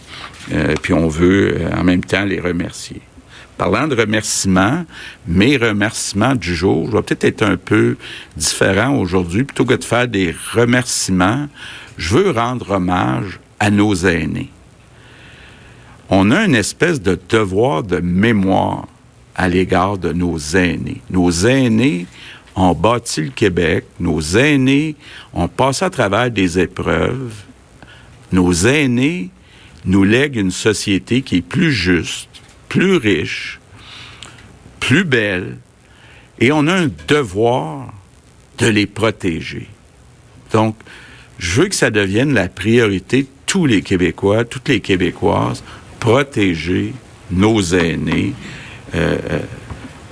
Euh, 0.53 0.75
puis 0.83 0.93
on 0.93 1.09
veut 1.09 1.57
en 1.77 1.85
même 1.85 2.05
temps 2.05 2.25
les 2.25 2.41
remercier. 2.41 3.01
Parlant 3.57 3.89
de 3.89 3.97
remerciements, 3.97 4.85
mes 5.27 5.57
remerciements 5.57 6.35
du 6.35 6.55
jour, 6.55 6.89
je 6.91 6.97
vais 6.97 7.03
peut-être 7.03 7.25
être 7.25 7.43
un 7.43 7.57
peu 7.57 7.97
différent 8.37 8.99
aujourd'hui. 8.99 9.45
Plutôt 9.45 9.65
que 9.65 9.75
de 9.75 9.85
faire 9.85 10.09
des 10.09 10.35
remerciements, 10.53 11.49
je 11.97 12.19
veux 12.19 12.31
rendre 12.31 12.73
hommage 12.73 13.41
à 13.59 13.71
nos 13.71 13.95
aînés. 13.95 14.51
On 16.11 16.31
a 16.31 16.45
une 16.45 16.55
espèce 16.55 17.01
de 17.01 17.19
devoir 17.29 17.83
de 17.83 18.01
mémoire 18.01 18.87
à 19.37 19.49
l'égard 19.49 19.99
de 19.99 20.13
nos 20.13 20.39
aînés. 20.39 21.03
Nos 21.11 21.31
aînés 21.31 22.07
ont 22.57 22.73
bâti 22.75 23.21
le 23.21 23.31
Québec, 23.31 23.85
nos 24.01 24.21
aînés 24.21 24.97
ont 25.35 25.49
passé 25.49 25.85
à 25.85 25.91
travers 25.91 26.31
des 26.31 26.59
épreuves, 26.59 27.35
nos 28.33 28.53
aînés 28.53 29.31
nous 29.85 30.05
lèguent 30.05 30.37
une 30.37 30.51
société 30.51 31.23
qui 31.23 31.37
est 31.37 31.43
plus 31.43 31.73
juste, 31.73 32.29
plus 32.69 32.97
riche, 32.97 33.61
plus 34.81 35.05
belle, 35.05 35.59
et 36.41 36.51
on 36.51 36.67
a 36.67 36.75
un 36.75 36.91
devoir 37.07 37.93
de 38.59 38.67
les 38.67 38.87
protéger. 38.87 39.69
Donc, 40.53 40.77
je 41.39 41.61
veux 41.61 41.69
que 41.69 41.75
ça 41.75 41.91
devienne 41.91 42.33
la 42.33 42.49
priorité 42.49 43.23
de 43.23 43.29
tous 43.45 43.67
les 43.67 43.83
Québécois, 43.83 44.45
toutes 44.45 44.69
les 44.69 44.81
Québécoises, 44.81 45.63
protéger 46.01 46.95
nos 47.31 47.61
aînés. 47.63 48.33
Euh, 48.95 49.19
euh, 49.31 49.39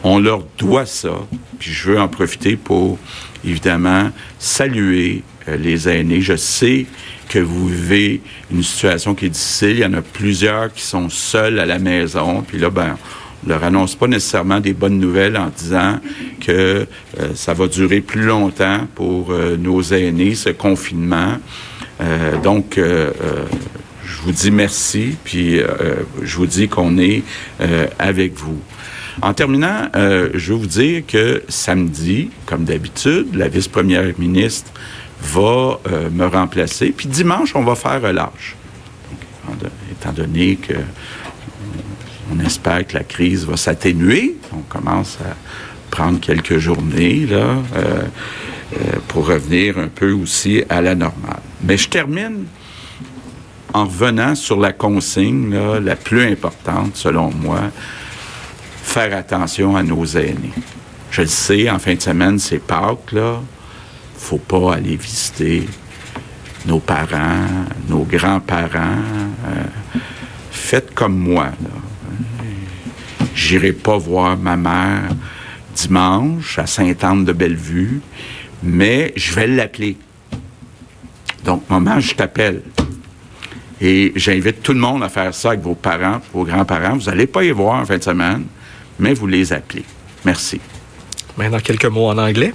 on 0.03 0.19
leur 0.19 0.45
doit 0.59 0.87
ça. 0.87 1.13
Puis 1.59 1.73
je 1.73 1.91
veux 1.91 2.01
en 2.01 2.09
profiter 2.09 2.57
pour, 2.57 2.99
évidemment, 3.45 4.11
saluer 4.39 5.23
euh, 5.49 5.57
les 5.57 5.89
aînés. 5.89 6.21
Je 6.21 6.37
sais 6.37 6.87
que 7.29 7.39
vous 7.39 7.69
vivez 7.69 8.21
une 8.53 8.63
situation 8.63 9.15
qui 9.15 9.27
est 9.27 9.31
difficile. 9.31 9.71
Il 9.71 9.79
y 9.79 9.85
en 9.85 9.95
a 9.95 10.03
plusieurs 10.03 10.73
qui 10.73 10.83
sont 10.83 11.09
seuls 11.09 11.59
à 11.59 11.67
la 11.67 11.79
maison. 11.79 12.43
Puis 12.43 12.59
là, 12.59 12.69
ben, 12.69 12.99
on 13.45 13.49
leur 13.49 13.65
annonce 13.65 13.95
pas 13.95 14.07
nécessairement 14.07 14.61
des 14.61 14.75
bonnes 14.75 14.99
nouvelles 14.99 15.39
en 15.39 15.49
disant 15.49 15.99
que 16.41 16.87
euh, 17.21 17.35
ça 17.35 17.55
va 17.55 17.67
durer 17.67 18.03
plus 18.03 18.25
longtemps 18.25 18.87
pour 18.95 19.33
nos 19.59 19.83
aînés, 19.83 20.35
ce 20.35 20.51
confinement. 20.51 21.39
Donc, 22.43 22.79
vous 24.25 24.33
dis 24.33 24.51
merci, 24.51 25.17
puis 25.25 25.61
je 26.23 26.37
vous 26.37 26.47
dis 26.47 26.69
qu'on 26.69 26.99
est 26.99 27.23
avec 27.99 28.35
vous. 28.35 28.59
En 29.23 29.33
terminant, 29.33 29.89
je 29.95 30.53
veux 30.53 30.59
vous 30.59 30.67
dire 30.67 31.03
que 31.07 31.43
samedi, 31.49 32.31
comme 32.47 32.65
d'habitude, 32.65 33.35
la 33.35 33.49
vice-première 33.49 34.19
ministre 34.19 34.71
va 35.21 35.81
me 36.11 36.27
remplacer, 36.27 36.93
puis 36.97 37.07
dimanche, 37.07 37.55
on 37.55 37.63
va 37.63 37.75
faire 37.75 38.03
relâche. 38.03 38.57
étant 39.93 40.13
donné 40.13 40.57
que 40.57 40.75
on 42.33 42.41
espère 42.45 42.87
que 42.87 42.95
la 42.95 43.05
crise 43.05 43.45
va 43.47 43.57
s'atténuer. 43.57 44.37
On 44.53 44.63
commence 44.63 45.19
à 45.21 45.35
prendre 45.91 46.21
quelques 46.21 46.59
journées 46.59 47.27
là, 47.27 47.37
euh, 47.37 47.59
euh, 47.77 48.79
pour 49.09 49.29
revenir 49.29 49.79
un 49.79 49.89
peu 49.89 50.13
aussi 50.13 50.63
à 50.69 50.81
la 50.81 50.95
normale. 50.95 51.41
Mais 51.63 51.77
je 51.77 51.89
termine 51.89 52.45
en 53.75 53.87
revenant 53.87 54.37
sur 54.37 54.59
la 54.59 54.73
consigne 54.73 55.55
la 55.83 55.97
plus 55.97 56.23
importante, 56.23 56.97
selon 56.97 57.31
moi, 57.31 57.61
faire 58.83 59.15
attention 59.17 59.77
à 59.77 59.83
nos 59.83 60.07
aînés. 60.07 60.53
Je 61.11 61.23
le 61.23 61.29
sais, 61.29 61.69
en 61.69 61.81
fin 61.81 61.95
de 61.95 62.01
semaine, 62.01 62.39
c'est 62.39 62.61
Pâques, 62.61 63.13
là. 63.13 63.41
Faut 64.17 64.39
pas 64.39 64.75
aller 64.77 64.97
visiter 64.97 65.69
nos 66.67 66.79
parents, 66.79 67.47
nos 67.89 68.05
grands-parents. 68.05 69.03
Euh, 69.49 69.99
faites 70.53 70.95
comme 70.95 71.19
moi. 71.19 71.49
J'irai 73.35 73.73
pas 73.73 73.99
voir 73.99 74.37
ma 74.37 74.57
mère 74.57 75.09
dimanche 75.75 76.61
à 76.61 76.67
Sainte-Anne-de-Bellevue, 76.67 78.01
mais 78.63 79.13
je 79.17 79.35
vais 79.35 79.49
l'appeler. 79.49 79.97
Donc, 81.45 81.69
maman, 81.69 81.99
je 81.99 82.15
t'appelle. 82.15 82.63
Et 83.81 84.13
j'invite 84.17 84.63
tout 84.63 84.73
le 84.73 84.79
monde 84.79 85.03
à 85.03 85.09
faire 85.09 85.35
ça 85.35 85.51
avec 85.51 85.61
vos 85.61 85.75
parents, 85.75 86.21
vos 86.33 86.45
grands-parents. 86.45 86.97
Vous 86.97 87.11
n'allez 87.11 87.27
pas 87.27 87.43
y 87.43 87.51
voir 87.51 87.81
en 87.81 87.85
fin 87.85 87.99
de 87.99 88.03
semaine, 88.03 88.45
mais 88.99 89.15
vous 89.15 89.27
les 89.27 89.53
appelez. 89.53 89.85
Merci. 90.25 90.61
Maintenant, 91.37 91.59
quelques 91.59 91.87
mots 91.87 92.09
en 92.09 92.19
anglais. 92.19 92.53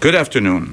Good 0.00 0.16
afternoon. 0.16 0.66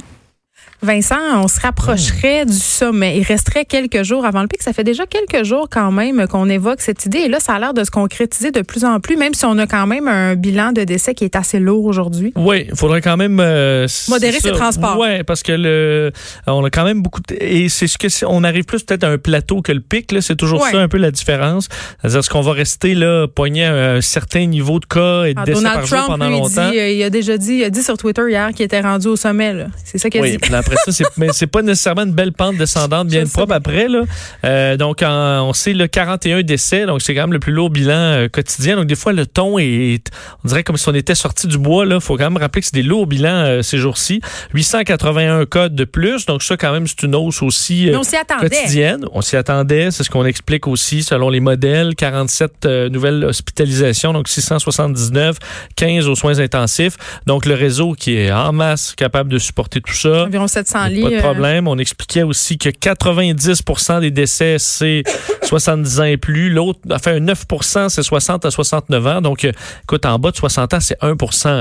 Vincent, 0.83 1.15
on 1.35 1.47
se 1.47 1.59
rapprocherait 1.59 2.45
du 2.45 2.57
sommet. 2.57 3.17
Il 3.17 3.23
resterait 3.23 3.65
quelques 3.65 4.01
jours 4.03 4.25
avant 4.25 4.41
le 4.41 4.47
pic. 4.47 4.63
Ça 4.63 4.73
fait 4.73 4.83
déjà 4.83 5.05
quelques 5.05 5.45
jours 5.45 5.67
quand 5.69 5.91
même 5.91 6.25
qu'on 6.27 6.50
évoque 6.50 6.81
cette 6.81 7.05
idée. 7.05 7.19
Et 7.19 7.27
là, 7.27 7.39
ça 7.39 7.53
a 7.53 7.59
l'air 7.59 7.73
de 7.75 7.83
se 7.83 7.91
concrétiser 7.91 8.50
de 8.50 8.61
plus 8.61 8.83
en 8.83 9.00
plus, 9.00 9.15
même 9.15 9.35
si 9.35 9.45
on 9.45 9.57
a 9.59 9.67
quand 9.67 9.85
même 9.85 10.07
un 10.07 10.35
bilan 10.35 10.71
de 10.71 10.83
décès 10.83 11.13
qui 11.13 11.23
est 11.23 11.35
assez 11.35 11.59
lourd 11.59 11.85
aujourd'hui. 11.85 12.33
Oui, 12.35 12.65
il 12.67 12.75
faudrait 12.75 13.01
quand 13.01 13.15
même 13.15 13.39
euh, 13.39 13.88
modérer 14.09 14.39
ces 14.39 14.51
transports. 14.51 14.97
Oui, 15.00 15.23
parce 15.23 15.43
que 15.43 15.51
le, 15.51 16.11
on 16.47 16.65
a 16.65 16.69
quand 16.71 16.83
même 16.83 17.03
beaucoup 17.03 17.21
de, 17.21 17.35
et 17.39 17.69
c'est 17.69 17.88
ce 17.88 18.00
que 18.00 18.07
on 18.25 18.43
arrive 18.43 18.63
plus 18.65 18.81
peut-être 18.81 19.03
à 19.03 19.09
un 19.09 19.17
plateau 19.19 19.61
que 19.61 19.71
le 19.71 19.81
pic. 19.81 20.11
C'est 20.21 20.35
toujours 20.35 20.65
ça 20.65 20.79
un 20.79 20.88
peu 20.88 20.97
la 20.97 21.11
différence. 21.11 21.69
C'est-à-dire 22.00 22.19
est-ce 22.19 22.29
qu'on 22.29 22.41
va 22.41 22.53
rester 22.53 22.95
là 22.95 23.27
poigné 23.27 23.65
à 23.65 23.93
un 23.93 24.01
certain 24.01 24.47
niveau 24.47 24.79
de 24.79 24.85
cas 24.85 25.25
et 25.25 25.35
de 25.35 25.39
ah, 25.39 25.45
décès 25.45 25.59
Donald 25.59 25.79
par 25.79 25.85
Trump, 25.85 26.01
jour 26.01 26.07
pendant 26.07 26.27
lui, 26.27 26.39
longtemps? 26.39 26.71
Dit, 26.71 26.79
euh, 26.79 26.89
il 26.89 27.03
a 27.03 27.11
déjà 27.11 27.38
dit, 27.38 27.53
il 27.55 27.63
a 27.63 27.69
dit 27.69 27.83
sur 27.83 27.97
Twitter 27.97 28.23
hier 28.27 28.50
qu'il 28.53 28.65
était 28.65 28.81
rendu 28.81 29.07
au 29.07 29.15
sommet. 29.15 29.53
C'est 29.85 30.00
ça 30.00 30.09
qu'il 30.09 30.21
a 30.21 30.23
oui, 30.23 30.38
dit. 30.38 30.51
après 30.71 30.83
ça, 30.85 30.91
c'est, 30.91 31.17
mais 31.17 31.29
c'est 31.33 31.47
pas 31.47 31.61
nécessairement 31.61 32.03
une 32.03 32.13
belle 32.13 32.31
pente 32.31 32.57
descendante 32.57 33.07
bien 33.07 33.25
propre 33.25 33.53
après. 33.53 33.87
Là. 33.87 34.03
Euh, 34.45 34.77
donc, 34.77 35.03
on 35.05 35.53
sait 35.53 35.73
le 35.73 35.87
41 35.87 36.43
décès, 36.43 36.85
donc 36.85 37.01
c'est 37.01 37.13
quand 37.13 37.21
même 37.21 37.33
le 37.33 37.39
plus 37.39 37.51
lourd 37.51 37.69
bilan 37.69 37.93
euh, 37.93 38.27
quotidien. 38.27 38.75
Donc, 38.75 38.85
des 38.85 38.95
fois, 38.95 39.13
le 39.13 39.25
ton 39.25 39.59
est, 39.59 40.09
on 40.43 40.47
dirait 40.47 40.63
comme 40.63 40.77
si 40.77 40.87
on 40.87 40.93
était 40.93 41.15
sorti 41.15 41.47
du 41.47 41.57
bois. 41.57 41.85
Il 41.85 41.99
faut 41.99 42.15
quand 42.15 42.29
même 42.29 42.37
rappeler 42.37 42.61
que 42.61 42.67
c'est 42.67 42.75
des 42.75 42.83
lourds 42.83 43.07
bilans 43.07 43.29
euh, 43.29 43.61
ces 43.61 43.77
jours-ci. 43.77 44.21
881 44.53 45.45
cas 45.45 45.69
de 45.69 45.83
plus, 45.83 46.25
donc 46.25 46.43
ça, 46.43 46.57
quand 46.57 46.71
même, 46.71 46.87
c'est 46.87 47.03
une 47.03 47.15
hausse 47.15 47.41
aussi 47.41 47.87
Mais 47.87 47.95
on 47.95 48.03
quotidienne. 48.39 49.05
On 49.11 49.21
s'y 49.21 49.35
attendait, 49.35 49.91
c'est 49.91 50.03
ce 50.03 50.09
qu'on 50.09 50.25
explique 50.25 50.67
aussi 50.67 51.03
selon 51.03 51.29
les 51.29 51.39
modèles. 51.39 51.95
47 51.95 52.65
nouvelles 52.65 53.25
hospitalisations, 53.25 54.13
donc 54.13 54.29
679, 54.29 55.37
15 55.75 56.07
aux 56.07 56.15
soins 56.15 56.39
intensifs. 56.39 56.97
Donc, 57.25 57.45
le 57.45 57.55
réseau 57.55 57.93
qui 57.93 58.15
est 58.15 58.31
en 58.31 58.53
masse 58.53 58.93
capable 58.95 59.29
de 59.29 59.37
supporter 59.37 59.81
tout 59.81 59.93
ça. 59.93 60.23
Environ 60.25 60.47
700 60.63 60.85
lits. 60.87 61.01
Pas 61.03 61.09
de 61.09 61.19
problème. 61.19 61.67
On 61.67 61.77
expliquait 61.77 62.23
aussi 62.23 62.57
que 62.57 62.69
90% 62.69 64.01
des 64.01 64.11
décès, 64.11 64.57
c'est 64.59 65.03
70 65.43 65.99
ans 65.99 66.03
et 66.03 66.17
plus. 66.17 66.49
L'autre, 66.49 66.79
enfin, 66.91 67.19
9% 67.19 67.89
c'est 67.89 68.03
60 68.03 68.45
à 68.45 68.51
69 68.51 69.07
ans. 69.07 69.21
Donc, 69.21 69.45
euh, 69.45 69.51
écoute, 69.83 70.05
en 70.05 70.19
bas 70.19 70.31
de 70.31 70.35
60 70.35 70.73
ans, 70.73 70.79
c'est 70.79 70.97
1 71.01 71.15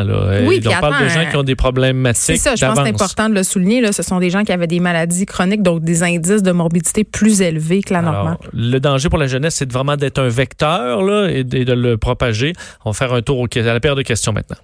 là. 0.04 0.40
Oui, 0.45 0.61
on 0.64 0.80
parle 0.80 1.04
de 1.04 1.09
gens 1.09 1.28
qui 1.30 1.37
ont 1.37 1.42
des 1.42 1.57
problématiques. 1.57 2.21
C'est 2.25 2.37
ça, 2.37 2.54
je 2.57 2.64
pense 2.64 2.78
que 2.78 2.85
c'est 2.85 2.90
important 2.90 3.28
de 3.28 3.35
le 3.35 3.42
souligner. 3.42 3.80
Là. 3.80 3.92
Ce 3.92 4.02
sont 4.02 4.19
des 4.19 4.30
gens 4.30 4.45
qui 4.45 4.52
avaient 4.52 4.66
des 4.66 4.80
maladies 4.80 5.26
chroniques, 5.26 5.62
donc 5.62 5.83
des 5.83 6.02
indices 6.02 6.42
de 6.42 6.52
morbidité 6.52 7.04
plus 7.04 7.42
élevés 7.42 7.83
que 7.83 7.92
la 7.92 8.02
normale. 8.02 8.37
Le 8.52 8.78
danger 8.78 9.09
pour 9.09 9.19
la 9.19 9.26
jeunesse, 9.26 9.57
c'est 9.57 9.71
vraiment 9.71 9.97
d'être 9.97 10.19
un 10.19 10.28
vecteur 10.28 11.02
là, 11.02 11.28
et 11.28 11.45
de 11.45 11.73
le 11.73 11.97
propager. 11.97 12.52
On 12.85 12.90
va 12.90 12.95
faire 12.95 13.12
un 13.12 13.23
tour 13.23 13.47
à 13.54 13.61
la 13.61 13.80
paire 13.80 13.97
de 13.97 14.02
questions 14.02 14.33
maintenant. 14.33 14.57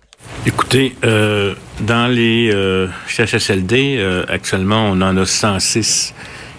Écoutez, 0.47 0.95
euh, 1.04 1.54
dans 1.80 2.06
les 2.06 2.50
euh, 2.52 2.88
CHSLD, 3.09 3.97
euh, 3.99 4.25
actuellement, 4.28 4.90
on 4.90 5.00
en 5.02 5.16
a 5.16 5.26
106 5.26 6.14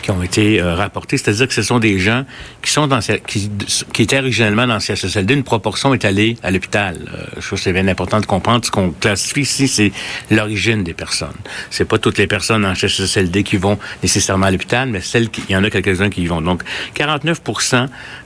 qui 0.07 0.11
ont 0.11 0.23
été 0.23 0.61
euh, 0.61 0.73
rapportés. 0.73 1.17
C'est-à-dire 1.17 1.49
que 1.49 1.53
ce 1.53 1.61
sont 1.61 1.79
des 1.79 1.99
gens 1.99 2.23
qui 2.61 2.71
sont 2.71 2.87
dans 2.87 2.99
qui, 2.99 3.51
qui 3.91 4.01
étaient 4.01 4.19
originellement 4.19 4.65
dans 4.65 4.79
CHSLD. 4.79 5.33
Une 5.33 5.43
proportion 5.43 5.93
est 5.93 6.05
allée 6.05 6.37
à 6.43 6.49
l'hôpital. 6.49 6.95
Euh, 7.13 7.25
je 7.35 7.45
trouve 7.45 7.59
que 7.59 7.63
c'est 7.65 7.73
bien 7.73 7.89
important 7.89 8.21
de 8.21 8.25
comprendre. 8.25 8.63
Ce 8.63 8.71
qu'on 8.71 8.91
classifie 8.91 9.41
ici, 9.41 9.67
c'est 9.67 9.91
l'origine 10.31 10.81
des 10.85 10.93
personnes. 10.93 11.35
C'est 11.71 11.83
pas 11.83 11.97
toutes 11.97 12.17
les 12.19 12.27
personnes 12.27 12.65
en 12.65 12.73
CHSLD 12.73 13.43
qui 13.43 13.57
vont 13.57 13.77
nécessairement 14.01 14.45
à 14.45 14.51
l'hôpital, 14.51 14.87
mais 14.87 15.01
celles 15.01 15.29
qui, 15.29 15.43
il 15.49 15.51
y 15.51 15.57
en 15.57 15.63
a 15.65 15.69
quelques-uns 15.69 16.09
qui 16.09 16.21
y 16.21 16.27
vont. 16.27 16.39
Donc, 16.39 16.63
49 16.93 17.41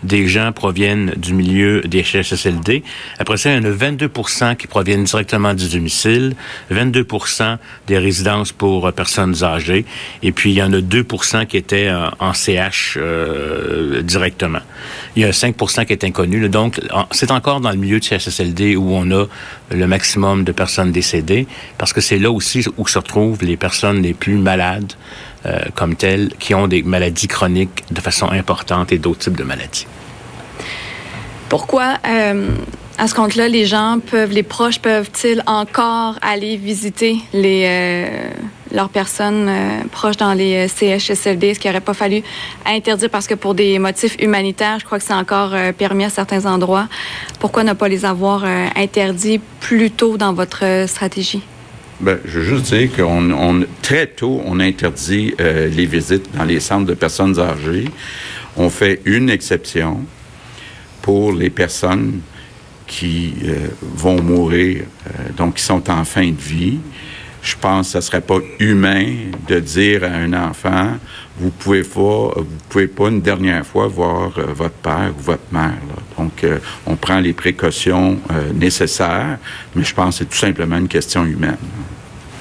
des 0.04 0.28
gens 0.28 0.52
proviennent 0.52 1.14
du 1.18 1.34
milieu 1.34 1.82
des 1.82 2.04
CHSLD. 2.04 2.84
Après 3.18 3.38
ça, 3.38 3.50
il 3.50 3.56
y 3.56 3.60
en 3.60 3.68
a 3.68 3.72
22 3.72 4.12
qui 4.56 4.68
proviennent 4.68 5.06
directement 5.06 5.56
du 5.56 5.68
domicile, 5.68 6.36
22 6.70 7.08
des 7.88 7.98
résidences 7.98 8.52
pour 8.52 8.86
euh, 8.86 8.92
personnes 8.92 9.44
âgées, 9.44 9.84
et 10.22 10.32
puis 10.32 10.52
il 10.52 10.58
y 10.58 10.62
en 10.62 10.74
a 10.74 10.78
2% 10.78 11.48
qui 11.48 11.58
étaient 11.58 11.71
en 12.20 12.34
CH 12.34 12.98
euh, 12.98 14.02
directement. 14.02 14.60
Il 15.16 15.24
y 15.24 15.26
a 15.26 15.34
5 15.34 15.56
qui 15.86 15.94
est 15.94 16.04
inconnu. 16.04 16.48
Donc, 16.50 16.80
c'est 17.12 17.32
encore 17.32 17.62
dans 17.62 17.72
le 17.72 17.78
milieu 17.78 18.00
de 18.00 18.04
CHSLD 18.04 18.76
où 18.76 18.94
on 18.94 19.10
a 19.12 19.26
le 19.72 19.88
maximum 19.88 20.44
de 20.44 20.52
personnes 20.52 20.92
décédées, 20.92 21.48
parce 21.78 21.94
que 21.94 22.02
c'est 22.02 22.20
là 22.20 22.32
aussi 22.32 22.66
où 22.78 22.88
se 22.88 23.00
retrouvent 23.00 23.44
les 23.44 23.58
personnes 23.58 24.02
les 24.02 24.14
plus 24.14 24.36
malades 24.36 24.94
euh, 25.46 25.60
comme 25.76 25.96
telles, 25.96 26.30
qui 26.40 26.54
ont 26.54 26.68
des 26.68 26.84
maladies 26.84 27.28
chroniques 27.28 27.84
de 27.92 28.02
façon 28.02 28.30
importante 28.30 28.92
et 28.92 28.98
d'autres 28.98 29.20
types 29.20 29.38
de 29.38 29.44
maladies. 29.44 29.88
Pourquoi, 31.50 31.98
euh, 32.08 32.50
à 33.02 33.08
ce 33.08 33.16
compte-là, 33.16 33.48
les 33.48 33.66
gens 33.66 34.00
peuvent, 34.00 34.32
les 34.32 34.44
proches 34.44 34.80
peuvent-ils 34.80 35.42
encore 35.48 36.16
aller 36.22 36.56
visiter 36.56 37.18
les 37.34 37.66
leurs 38.74 38.90
personnes 38.90 39.48
euh, 39.50 39.84
proches 39.92 40.18
dans 40.18 40.34
les 40.34 40.66
euh, 40.66 40.68
CHSLD, 40.68 41.54
ce 41.54 41.60
qui 41.60 41.68
n'aurait 41.68 41.82
pas 41.82 41.94
fallu 41.94 42.22
interdire 42.66 43.10
parce 43.10 43.28
que 43.28 43.36
pour 43.36 43.54
des 43.56 43.80
motifs 43.80 44.16
humanitaires, 44.20 44.80
je 44.80 44.86
crois 44.86 45.00
que 45.00 45.04
c'est 45.04 45.14
encore 45.14 45.54
euh, 45.54 45.72
permis 45.72 46.06
à 46.06 46.10
certains 46.10 46.46
endroits. 46.46 46.88
Pourquoi 47.40 47.64
ne 47.64 47.74
pas 47.74 47.88
les 47.88 48.06
avoir 48.06 48.46
interdits 48.76 49.40
plus 49.60 49.92
tôt 49.92 50.18
dans 50.18 50.34
votre 50.34 50.86
stratégie? 50.88 51.42
Bien, 52.00 52.18
je 52.26 52.40
veux 52.40 52.46
juste 52.46 52.74
dire 52.74 52.90
qu'on 52.96 53.32
on, 53.32 53.66
très 53.82 54.08
tôt, 54.08 54.42
on 54.46 54.60
interdit 54.60 55.34
les 55.40 55.86
visites 55.86 56.36
dans 56.36 56.44
les 56.44 56.60
centres 56.60 56.86
de 56.86 56.94
personnes 56.94 57.40
âgées. 57.40 57.86
On 58.58 58.70
fait 58.70 59.02
une 59.06 59.30
exception 59.30 60.02
pour 61.02 61.32
les 61.32 61.50
personnes 61.50 62.22
qui 62.92 63.34
vont 63.82 64.22
mourir, 64.22 64.84
donc 65.38 65.56
qui 65.56 65.64
sont 65.64 65.90
en 65.90 66.04
fin 66.04 66.30
de 66.30 66.42
vie 66.42 66.80
je 67.42 67.56
pense 67.60 67.88
que 67.88 68.00
ce 68.00 68.08
serait 68.08 68.22
pas 68.22 68.38
humain 68.60 69.06
de 69.48 69.60
dire 69.60 70.04
à 70.04 70.08
un 70.08 70.34
enfant 70.34 70.98
vous 71.40 71.50
pouvez 71.50 71.84
pas 71.84 72.34
vous 72.36 72.46
pouvez 72.70 72.88
pas 72.88 73.08
une 73.08 73.22
dernière 73.22 73.66
fois 73.66 73.88
voir 73.88 74.32
euh, 74.38 74.46
votre 74.54 74.76
père 74.76 75.12
ou 75.18 75.22
votre 75.22 75.52
mère. 75.52 75.74
Donc 76.18 76.44
euh, 76.44 76.60
on 76.86 76.96
prend 76.96 77.20
les 77.20 77.34
précautions 77.34 78.20
euh, 78.32 78.52
nécessaires, 78.54 79.40
mais 79.74 79.84
je 79.84 79.94
pense 79.94 80.16
que 80.16 80.20
c'est 80.20 80.30
tout 80.30 80.38
simplement 80.38 80.78
une 80.78 80.88
question 80.88 81.26
humaine. 81.26 81.58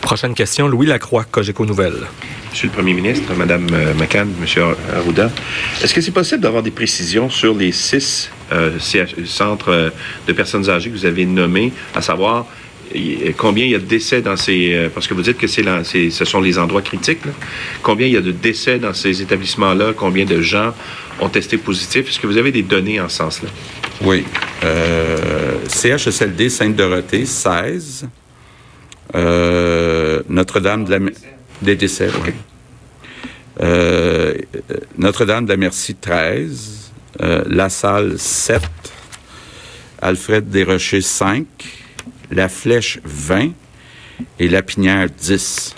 Prochaine 0.03 0.35
question, 0.35 0.69
Louis 0.69 0.87
Lacroix, 0.87 1.25
Cogeco 1.25 1.65
Nouvelles. 1.65 2.07
Monsieur 2.51 2.69
le 2.69 2.75
Premier 2.75 2.95
ministre, 2.95 3.33
Madame 3.35 3.69
euh, 3.73 3.95
McCann, 3.95 4.29
Monsieur 4.41 4.65
Arruda, 4.95 5.31
est-ce 5.83 5.95
que 5.95 6.01
c'est 6.01 6.11
possible 6.11 6.43
d'avoir 6.43 6.63
des 6.63 6.73
précisions 6.73 7.31
sur 7.31 7.55
les 7.55 7.73
six 7.73 8.31
euh, 8.53 8.79
centres 9.25 9.71
euh, 9.71 9.91
de 10.27 10.33
personnes 10.33 10.69
âgées 10.69 10.91
que 10.91 10.97
vous 10.97 11.07
avez 11.07 11.27
nommés, 11.27 11.73
à 11.95 12.03
savoir 12.03 12.47
combien 13.37 13.65
il 13.67 13.71
y 13.71 13.75
a 13.77 13.79
de 13.79 13.85
décès 13.85 14.21
dans 14.21 14.37
ces... 14.37 14.91
parce 14.93 15.07
que 15.07 15.15
vous 15.15 15.23
dites 15.23 15.39
que 15.39 15.47
c'est 15.47 15.63
ce 16.11 16.25
sont 16.25 16.41
les 16.41 16.59
endroits 16.59 16.83
critiques. 16.83 17.21
Combien 17.85 18.09
il 18.09 18.15
y 18.15 18.17
a 18.17 18.21
de 18.21 18.33
décès 18.33 18.81
dans 18.81 18.93
ces 18.93 19.23
établissements-là? 19.23 19.93
Combien 19.97 20.25
de 20.25 20.41
gens 20.41 20.75
ont 21.21 21.29
testé 21.29 21.57
positif? 21.57 22.09
Est-ce 22.09 22.19
que 22.19 22.27
vous 22.27 22.37
avez 22.37 22.51
des 22.51 22.65
données 22.65 23.01
en 23.01 23.09
ce 23.09 23.19
sens-là? 23.19 23.49
Oui. 24.01 24.25
CHSLD 25.69 26.49
Sainte-Dorothée, 26.49 27.27
16. 27.27 28.09
Notre-Dame 30.29 30.85
de 30.85 30.91
la... 30.91 30.99
Des 31.63 31.77
décès, 31.77 32.09
oui. 32.25 32.33
Euh, 33.63 34.35
Notre-Dame 34.97 35.45
de 35.45 35.51
la 35.51 35.57
Merci, 35.57 35.95
13. 35.95 36.90
Euh, 37.23 37.45
la 37.49 37.69
Salle, 37.69 38.19
7. 38.19 38.63
Alfred 40.01 40.49
Desrochers, 40.49 41.03
5. 41.03 41.47
La 42.31 42.49
Flèche, 42.49 42.99
20. 43.05 43.51
Et 44.39 44.49
La 44.49 44.63
Pinière, 44.63 45.09
10. 45.11 45.75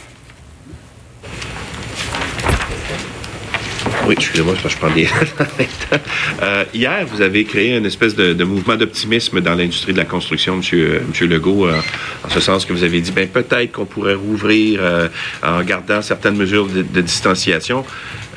Oui, 4.07 4.15
excusez-moi, 4.19 4.55
je 4.67 4.77
prends 4.77 4.91
des 4.91 5.07
euh, 6.43 6.65
hier, 6.75 7.07
vous 7.07 7.23
avez 7.23 7.45
créé 7.45 7.77
une 7.77 7.87
espèce 7.87 8.17
de, 8.17 8.43
mouvement 8.43 8.75
d'optimisme 8.75 9.41
dans 9.41 9.55
l'industrie 9.55 9.93
de 9.93 9.99
la 9.99 10.05
construction, 10.05 10.55
M. 10.55 11.03
Monsieur, 11.09 11.27
Legault, 11.29 11.69
euh, 11.69 11.81
en 12.25 12.29
ce 12.29 12.41
sens 12.41 12.65
que 12.65 12.73
vous 12.73 12.83
avez 12.83 13.01
dit, 13.01 13.13
ben 13.13 13.29
peut-être 13.29 13.71
qu'on 13.71 13.85
pourrait 13.85 14.15
rouvrir 14.15 14.81
euh, 14.83 15.09
en 15.43 15.63
gardant 15.63 16.03
certaines 16.03 16.37
mesures 16.37 16.67
de 16.67 17.01
distanciation. 17.01 17.85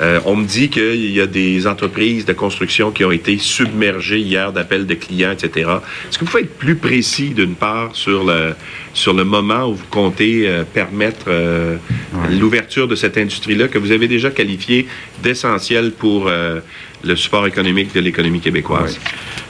Euh, 0.02 0.20
on 0.26 0.36
me 0.36 0.44
dit 0.44 0.68
qu'il 0.68 1.10
y 1.10 1.20
a 1.20 1.26
des 1.26 1.66
entreprises 1.66 2.26
de 2.26 2.32
construction 2.32 2.90
qui 2.90 3.04
ont 3.04 3.12
été 3.12 3.38
submergées 3.38 4.18
hier 4.18 4.52
d'appels 4.52 4.86
de 4.86 4.94
clients, 4.94 5.32
etc. 5.32 5.70
Est-ce 6.08 6.18
que 6.18 6.24
vous 6.24 6.30
pouvez 6.30 6.42
être 6.42 6.58
plus 6.58 6.76
précis, 6.76 7.30
d'une 7.30 7.54
part, 7.54 7.96
sur 7.96 8.24
le, 8.24 8.54
sur 8.92 9.14
le 9.14 9.24
moment 9.24 9.68
où 9.68 9.74
vous 9.74 9.86
comptez 9.90 10.46
euh, 10.46 10.64
permettre 10.64 11.26
euh, 11.28 11.76
l'ouverture 12.30 12.88
de 12.88 12.94
cette 12.94 13.16
industrie-là, 13.16 13.68
que 13.68 13.78
vous 13.78 13.92
avez 13.92 14.08
déjà 14.08 14.30
qualifiée 14.30 14.86
d'essentielle 15.22 15.92
pour 15.92 16.28
le 16.28 17.16
support 17.16 17.46
économique 17.46 17.94
de 17.94 18.00
l'économie 18.00 18.40
québécoise? 18.40 18.98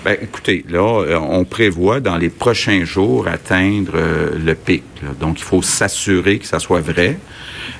Ben, 0.04 0.16
écoutez, 0.20 0.64
là, 0.68 0.82
on 1.20 1.44
prévoit 1.44 2.00
dans 2.00 2.16
les 2.16 2.28
prochains 2.28 2.84
jours 2.84 3.26
atteindre 3.28 3.94
le 4.38 4.54
pic. 4.54 4.82
Donc, 5.20 5.38
il 5.38 5.44
faut 5.44 5.62
s'assurer 5.62 6.38
que 6.38 6.46
ça 6.46 6.60
soit 6.60 6.80
vrai. 6.80 7.18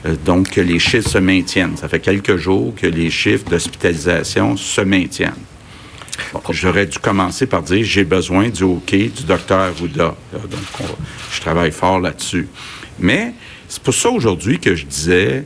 Euh, 0.04 0.16
donc 0.24 0.50
que 0.50 0.60
les 0.60 0.78
chiffres 0.78 1.08
se 1.08 1.18
maintiennent. 1.18 1.76
Ça 1.76 1.88
fait 1.88 2.00
quelques 2.00 2.36
jours 2.36 2.74
que 2.74 2.86
les 2.86 3.10
chiffres 3.10 3.48
d'hospitalisation 3.48 4.56
se 4.56 4.80
maintiennent. 4.80 5.32
J'aurais 6.50 6.86
dû 6.86 6.98
commencer 6.98 7.46
par 7.46 7.62
dire 7.62 7.84
j'ai 7.84 8.04
besoin 8.04 8.48
du 8.48 8.64
OK 8.64 8.90
du 8.90 9.24
docteur 9.26 9.60
Arruda. 9.60 10.14
Donc, 10.32 10.88
je 11.32 11.40
travaille 11.40 11.72
fort 11.72 12.00
là-dessus. 12.00 12.48
Mais 12.98 13.32
c'est 13.68 13.82
pour 13.82 13.94
ça 13.94 14.10
aujourd'hui 14.10 14.58
que 14.58 14.74
je 14.74 14.86
disais 14.86 15.44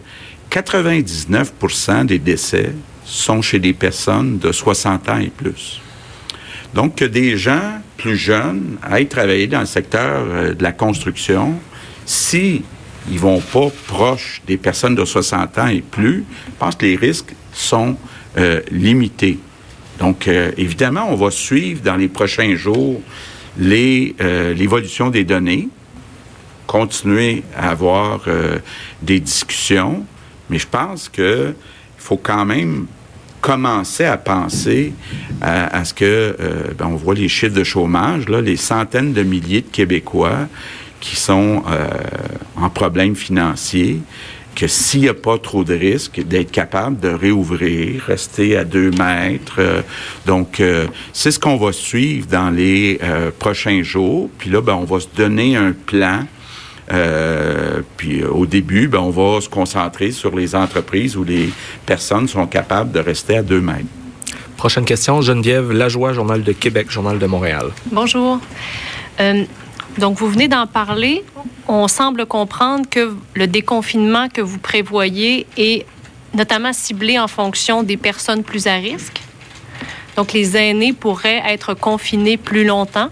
99% 0.50 2.06
des 2.06 2.18
décès 2.18 2.72
sont 3.04 3.42
chez 3.42 3.58
des 3.58 3.72
personnes 3.72 4.38
de 4.38 4.52
60 4.52 5.08
ans 5.08 5.18
et 5.18 5.30
plus. 5.30 5.80
Donc, 6.74 6.96
que 6.96 7.04
des 7.04 7.36
gens 7.36 7.80
plus 7.96 8.16
jeunes 8.16 8.78
aillent 8.82 9.08
travailler 9.08 9.48
dans 9.48 9.60
le 9.60 9.66
secteur 9.66 10.24
euh, 10.28 10.54
de 10.54 10.62
la 10.62 10.72
construction, 10.72 11.54
si 12.06 12.62
ils 13.08 13.18
vont 13.18 13.40
pas 13.40 13.68
proche 13.86 14.42
des 14.46 14.56
personnes 14.56 14.94
de 14.94 15.04
60 15.04 15.58
ans 15.58 15.68
et 15.68 15.80
plus, 15.80 16.24
je 16.46 16.52
pense 16.58 16.76
que 16.76 16.86
les 16.86 16.96
risques 16.96 17.34
sont 17.52 17.96
euh, 18.38 18.60
limités. 18.70 19.38
Donc, 19.98 20.28
euh, 20.28 20.50
évidemment, 20.56 21.08
on 21.10 21.16
va 21.16 21.30
suivre 21.30 21.82
dans 21.82 21.96
les 21.96 22.08
prochains 22.08 22.54
jours 22.56 23.00
euh, 23.60 24.54
l'évolution 24.54 25.10
des 25.10 25.24
données, 25.24 25.68
continuer 26.66 27.42
à 27.56 27.70
avoir 27.70 28.20
des 29.02 29.18
discussions, 29.18 30.06
mais 30.48 30.58
je 30.58 30.68
pense 30.68 31.08
qu'il 31.08 31.54
faut 31.98 32.16
quand 32.16 32.44
même 32.44 32.86
commencer 33.40 34.04
à 34.04 34.16
penser 34.16 34.92
à, 35.40 35.84
ce 35.84 35.92
que, 35.92 36.36
ben, 36.78 36.86
on 36.86 36.94
voit 36.94 37.14
les 37.14 37.28
chiffres 37.28 37.56
de 37.56 37.64
chômage, 37.64 38.28
là, 38.28 38.40
les 38.40 38.56
centaines 38.56 39.12
de 39.12 39.24
milliers 39.24 39.62
de 39.62 39.68
Québécois 39.68 40.46
qui 41.00 41.16
sont 41.16 41.62
euh, 41.68 41.88
en 42.56 42.70
problème 42.70 43.16
financier, 43.16 44.00
que 44.54 44.66
s'il 44.66 45.02
n'y 45.02 45.08
a 45.08 45.14
pas 45.14 45.38
trop 45.38 45.64
de 45.64 45.74
risques, 45.74 46.20
d'être 46.26 46.50
capable 46.50 47.00
de 47.00 47.08
réouvrir, 47.08 48.02
rester 48.02 48.56
à 48.56 48.64
deux 48.64 48.90
mètres. 48.90 49.56
Euh, 49.58 49.82
donc, 50.26 50.60
euh, 50.60 50.86
c'est 51.12 51.30
ce 51.30 51.38
qu'on 51.38 51.56
va 51.56 51.72
suivre 51.72 52.26
dans 52.26 52.50
les 52.50 53.00
prochains 53.38 53.82
jours. 53.82 54.28
Puis 54.38 54.50
là, 54.50 54.60
ben, 54.60 54.74
on 54.74 54.84
va 54.84 55.00
se 55.00 55.08
donner 55.16 55.56
un 55.56 55.72
plan. 55.72 56.24
puis 57.96 58.24
au 58.24 58.44
début, 58.44 58.88
ben, 58.88 58.98
on 58.98 59.10
va 59.10 59.40
se 59.40 59.48
concentrer 59.48 60.10
sur 60.10 60.36
les 60.36 60.54
entreprises 60.54 61.16
où 61.16 61.24
les 61.24 61.50
personnes 61.86 62.28
sont 62.28 62.46
capables 62.46 62.92
de 62.92 63.00
rester 63.00 63.36
à 63.36 63.42
deux 63.42 63.60
mètres. 63.60 63.86
Prochaine 64.56 64.84
question, 64.84 65.22
Geneviève 65.22 65.72
Lajoie, 65.72 66.12
Journal 66.12 66.42
de 66.42 66.52
Québec, 66.52 66.90
Journal 66.90 67.18
de 67.18 67.26
Montréal. 67.26 67.70
Bonjour. 67.90 68.40
Donc, 70.00 70.16
vous 70.18 70.28
venez 70.28 70.48
d'en 70.48 70.66
parler. 70.66 71.22
On 71.68 71.86
semble 71.86 72.24
comprendre 72.24 72.88
que 72.88 73.14
le 73.34 73.46
déconfinement 73.46 74.28
que 74.28 74.40
vous 74.40 74.58
prévoyez 74.58 75.46
est 75.58 75.84
notamment 76.34 76.72
ciblé 76.72 77.18
en 77.18 77.28
fonction 77.28 77.82
des 77.82 77.98
personnes 77.98 78.42
plus 78.42 78.66
à 78.66 78.76
risque. 78.76 79.20
Donc, 80.16 80.32
les 80.32 80.56
aînés 80.56 80.94
pourraient 80.94 81.42
être 81.46 81.74
confinés 81.74 82.38
plus 82.38 82.64
longtemps. 82.64 83.10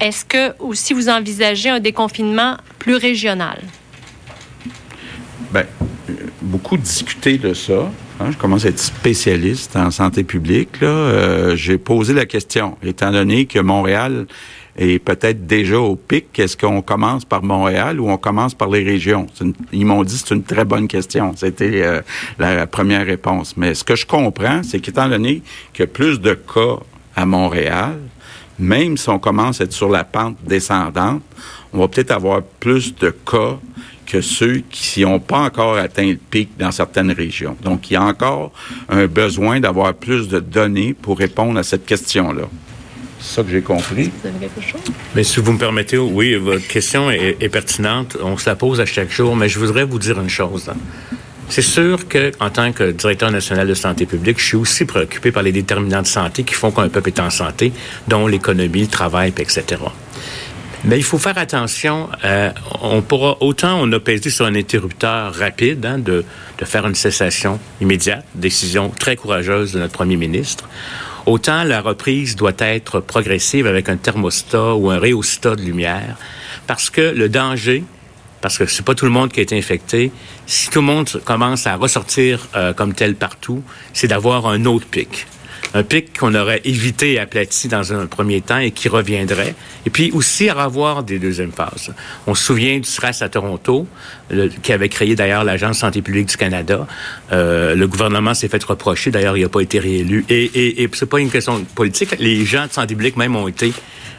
Est-ce 0.00 0.24
que 0.24 0.52
aussi 0.58 0.94
vous 0.94 1.08
envisagez 1.08 1.70
un 1.70 1.78
déconfinement 1.80 2.56
plus 2.80 2.96
régional? 2.96 3.62
Bien, 5.52 5.64
beaucoup 6.42 6.76
discuté 6.76 7.38
de 7.38 7.54
ça. 7.54 7.88
Hein. 8.18 8.32
je 8.32 8.36
commence 8.36 8.64
à 8.64 8.68
être 8.70 8.80
spécialiste 8.80 9.76
en 9.76 9.92
santé 9.92 10.24
publique. 10.24 10.82
Euh, 10.82 11.54
j'ai 11.54 11.78
posé 11.78 12.12
la 12.12 12.26
question, 12.26 12.76
étant 12.82 13.12
donné 13.12 13.46
que 13.46 13.60
Montréal 13.60 14.26
et 14.76 14.98
peut-être 14.98 15.46
déjà 15.46 15.78
au 15.78 15.94
pic, 15.94 16.36
est-ce 16.38 16.56
qu'on 16.56 16.82
commence 16.82 17.24
par 17.24 17.42
Montréal 17.42 18.00
ou 18.00 18.10
on 18.10 18.16
commence 18.16 18.54
par 18.54 18.68
les 18.68 18.82
régions? 18.82 19.26
ils 19.72 19.86
m'ont 19.86 20.02
dit 20.02 20.18
c'est 20.18 20.34
une 20.34 20.42
très 20.42 20.64
bonne 20.64 20.88
question. 20.88 21.32
C'était 21.36 21.82
euh, 21.82 22.00
la 22.38 22.66
première 22.66 23.06
réponse. 23.06 23.56
Mais 23.56 23.74
ce 23.74 23.84
que 23.84 23.94
je 23.94 24.04
comprends, 24.04 24.62
c'est 24.62 24.80
qu'étant 24.80 25.08
donné 25.08 25.42
qu'il 25.72 25.80
y 25.80 25.84
a 25.84 25.86
plus 25.86 26.20
de 26.20 26.34
cas 26.34 26.78
à 27.14 27.24
Montréal, 27.24 27.98
même 28.58 28.96
si 28.96 29.08
on 29.08 29.18
commence 29.18 29.60
à 29.60 29.64
être 29.64 29.72
sur 29.72 29.88
la 29.88 30.04
pente 30.04 30.36
descendante, 30.44 31.22
on 31.72 31.78
va 31.78 31.88
peut-être 31.88 32.12
avoir 32.12 32.42
plus 32.42 32.94
de 32.96 33.10
cas 33.10 33.58
que 34.06 34.20
ceux 34.20 34.62
qui 34.70 35.02
n'ont 35.02 35.20
pas 35.20 35.38
encore 35.38 35.76
atteint 35.76 36.06
le 36.06 36.16
pic 36.16 36.50
dans 36.58 36.70
certaines 36.70 37.10
régions. 37.12 37.56
Donc, 37.62 37.90
il 37.90 37.94
y 37.94 37.96
a 37.96 38.02
encore 38.02 38.52
un 38.88 39.06
besoin 39.06 39.60
d'avoir 39.60 39.94
plus 39.94 40.28
de 40.28 40.40
données 40.40 40.94
pour 40.94 41.18
répondre 41.18 41.58
à 41.58 41.62
cette 41.62 41.86
question-là. 41.86 42.44
C'est 43.24 43.36
ça 43.36 43.42
que 43.42 43.50
j'ai 43.50 43.62
compris. 43.62 44.12
Vous 44.22 44.28
avez 44.28 44.38
quelque 44.38 44.60
chose? 44.60 44.82
Mais 45.14 45.24
si 45.24 45.40
vous 45.40 45.52
me 45.52 45.58
permettez, 45.58 45.96
oui, 45.96 46.34
votre 46.34 46.66
question 46.66 47.10
est, 47.10 47.48
pertinente. 47.48 48.18
On 48.22 48.36
se 48.36 48.48
la 48.48 48.54
pose 48.54 48.80
à 48.80 48.86
chaque 48.86 49.10
jour, 49.10 49.34
mais 49.34 49.48
je 49.48 49.58
voudrais 49.58 49.84
vous 49.84 49.98
dire 49.98 50.20
une 50.20 50.28
chose. 50.28 50.70
C'est 51.48 51.62
sûr 51.62 52.06
que, 52.06 52.32
en 52.38 52.50
tant 52.50 52.72
que 52.72 52.90
directeur 52.90 53.30
national 53.30 53.66
de 53.66 53.74
santé 53.74 54.04
publique, 54.04 54.38
je 54.38 54.44
suis 54.44 54.56
aussi 54.56 54.84
préoccupé 54.84 55.32
par 55.32 55.42
les 55.42 55.52
déterminants 55.52 56.02
de 56.02 56.06
santé 56.06 56.42
qui 56.42 56.54
font 56.54 56.70
qu'un 56.70 56.90
peuple 56.90 57.08
est 57.08 57.20
en 57.20 57.30
santé, 57.30 57.72
dont 58.08 58.26
l'économie, 58.26 58.82
le 58.82 58.88
travail, 58.88 59.32
etc. 59.38 59.64
Mais 60.84 60.98
il 60.98 61.02
faut 61.02 61.18
faire 61.18 61.38
attention. 61.38 62.10
Euh, 62.24 62.50
on 62.82 63.00
pourra 63.00 63.38
autant 63.40 63.78
on 63.80 63.90
a 63.92 64.00
pesé 64.00 64.28
sur 64.28 64.44
un 64.44 64.54
interrupteur 64.54 65.34
rapide 65.34 65.84
hein, 65.86 65.98
de, 65.98 66.24
de 66.58 66.64
faire 66.66 66.86
une 66.86 66.94
cessation 66.94 67.58
immédiate, 67.80 68.24
décision 68.34 68.90
très 68.90 69.16
courageuse 69.16 69.72
de 69.72 69.78
notre 69.78 69.94
premier 69.94 70.16
ministre. 70.16 70.68
Autant 71.26 71.64
la 71.64 71.80
reprise 71.80 72.36
doit 72.36 72.52
être 72.58 73.00
progressive 73.00 73.66
avec 73.66 73.88
un 73.88 73.96
thermostat 73.96 74.74
ou 74.74 74.90
un 74.90 74.98
réostat 74.98 75.56
de 75.56 75.62
lumière, 75.62 76.16
parce 76.66 76.90
que 76.90 77.00
le 77.00 77.30
danger, 77.30 77.82
parce 78.42 78.58
que 78.58 78.66
c'est 78.66 78.84
pas 78.84 78.94
tout 78.94 79.06
le 79.06 79.10
monde 79.10 79.32
qui 79.32 79.40
été 79.40 79.56
infecté, 79.56 80.12
si 80.46 80.68
tout 80.68 80.80
le 80.80 80.86
monde 80.86 81.08
commence 81.24 81.66
à 81.66 81.76
ressortir 81.76 82.48
euh, 82.54 82.74
comme 82.74 82.92
tel 82.92 83.14
partout, 83.14 83.62
c'est 83.94 84.08
d'avoir 84.08 84.46
un 84.46 84.66
autre 84.66 84.86
pic 84.86 85.26
un 85.74 85.82
pic 85.82 86.18
qu'on 86.18 86.34
aurait 86.34 86.60
évité 86.64 87.12
et 87.12 87.18
aplati 87.18 87.68
dans 87.68 87.92
un 87.92 88.06
premier 88.06 88.40
temps 88.40 88.58
et 88.58 88.70
qui 88.70 88.88
reviendrait. 88.88 89.54
Et 89.86 89.90
puis 89.90 90.10
aussi 90.12 90.48
à 90.48 90.54
des 91.04 91.18
deuxièmes 91.18 91.52
phases. 91.52 91.92
On 92.26 92.34
se 92.34 92.44
souvient 92.44 92.78
du 92.78 92.88
SRAS 92.88 93.18
à 93.20 93.28
Toronto, 93.28 93.86
qui 94.62 94.72
avait 94.72 94.88
créé 94.88 95.14
d'ailleurs 95.14 95.44
l'Agence 95.44 95.78
santé 95.78 96.00
publique 96.00 96.28
du 96.28 96.36
Canada. 96.36 96.86
Euh, 97.32 97.74
le 97.74 97.86
gouvernement 97.88 98.34
s'est 98.34 98.48
fait 98.48 98.62
reprocher, 98.64 99.10
d'ailleurs 99.10 99.36
il 99.36 99.42
n'a 99.42 99.48
pas 99.48 99.60
été 99.60 99.78
réélu. 99.78 100.24
Et, 100.28 100.44
et, 100.44 100.82
et 100.82 100.90
c'est 100.92 101.08
pas 101.08 101.20
une 101.20 101.30
question 101.30 101.64
politique. 101.74 102.16
Les 102.18 102.44
gens 102.44 102.66
de 102.66 102.72
santé 102.72 102.94
publique 102.94 103.16
même 103.16 103.36
ont 103.36 103.48
été 103.48 103.72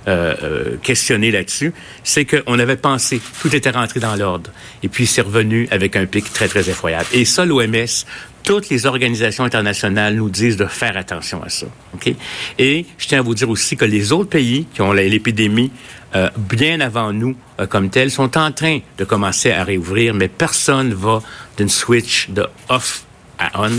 euh, 0.08 0.78
questionné 0.84 1.32
là-dessus, 1.32 1.74
c'est 2.04 2.26
qu'on 2.26 2.60
avait 2.60 2.78
pensé, 2.78 3.20
tout 3.42 3.56
était 3.56 3.72
rentré 3.72 4.00
dans 4.00 4.16
l'ordre, 4.16 4.52
et 4.84 4.88
puis 4.88 5.08
c'est 5.08 5.22
revenu 5.22 5.68
avec 5.72 5.96
un 5.96 6.06
pic 6.06 6.32
très, 6.32 6.48
très 6.48 6.70
effroyable. 6.70 7.08
Et 7.12 7.26
ça, 7.26 7.44
l'OMS, 7.44 8.06
toutes 8.46 8.70
les 8.70 8.86
organisations 8.86 9.44
internationales 9.44 10.16
nous 10.16 10.30
disent 10.30 10.56
de 10.56 10.66
faire 10.66 10.96
attention 10.96 11.44
à 11.44 11.50
ça. 11.50 11.66
OK? 11.94 12.14
Et 12.60 12.86
je 12.98 13.08
tiens 13.08 13.20
à 13.20 13.22
vous 13.22 13.36
dire 13.36 13.50
aussi 13.50 13.76
que 13.76 13.86
les 13.86 14.12
autres 14.12 14.30
pays 14.30 14.68
qui 14.74 14.82
ont 14.82 14.94
l'épidémie 14.94 15.72
euh, 16.16 16.30
bien 16.38 16.80
avant 16.80 17.12
nous 17.12 17.36
euh, 17.60 17.66
comme 17.66 17.90
tel 17.90 18.12
sont 18.12 18.38
en 18.38 18.52
train 18.52 18.80
de 18.98 19.04
commencer 19.04 19.52
à 19.52 19.64
réouvrir, 19.64 20.14
mais 20.14 20.28
personne 20.28 20.94
va 20.94 21.22
d'une 21.58 21.70
switch 21.70 22.30
de 22.30 22.46
off 22.70 23.04
à 23.40 23.64
on. 23.64 23.72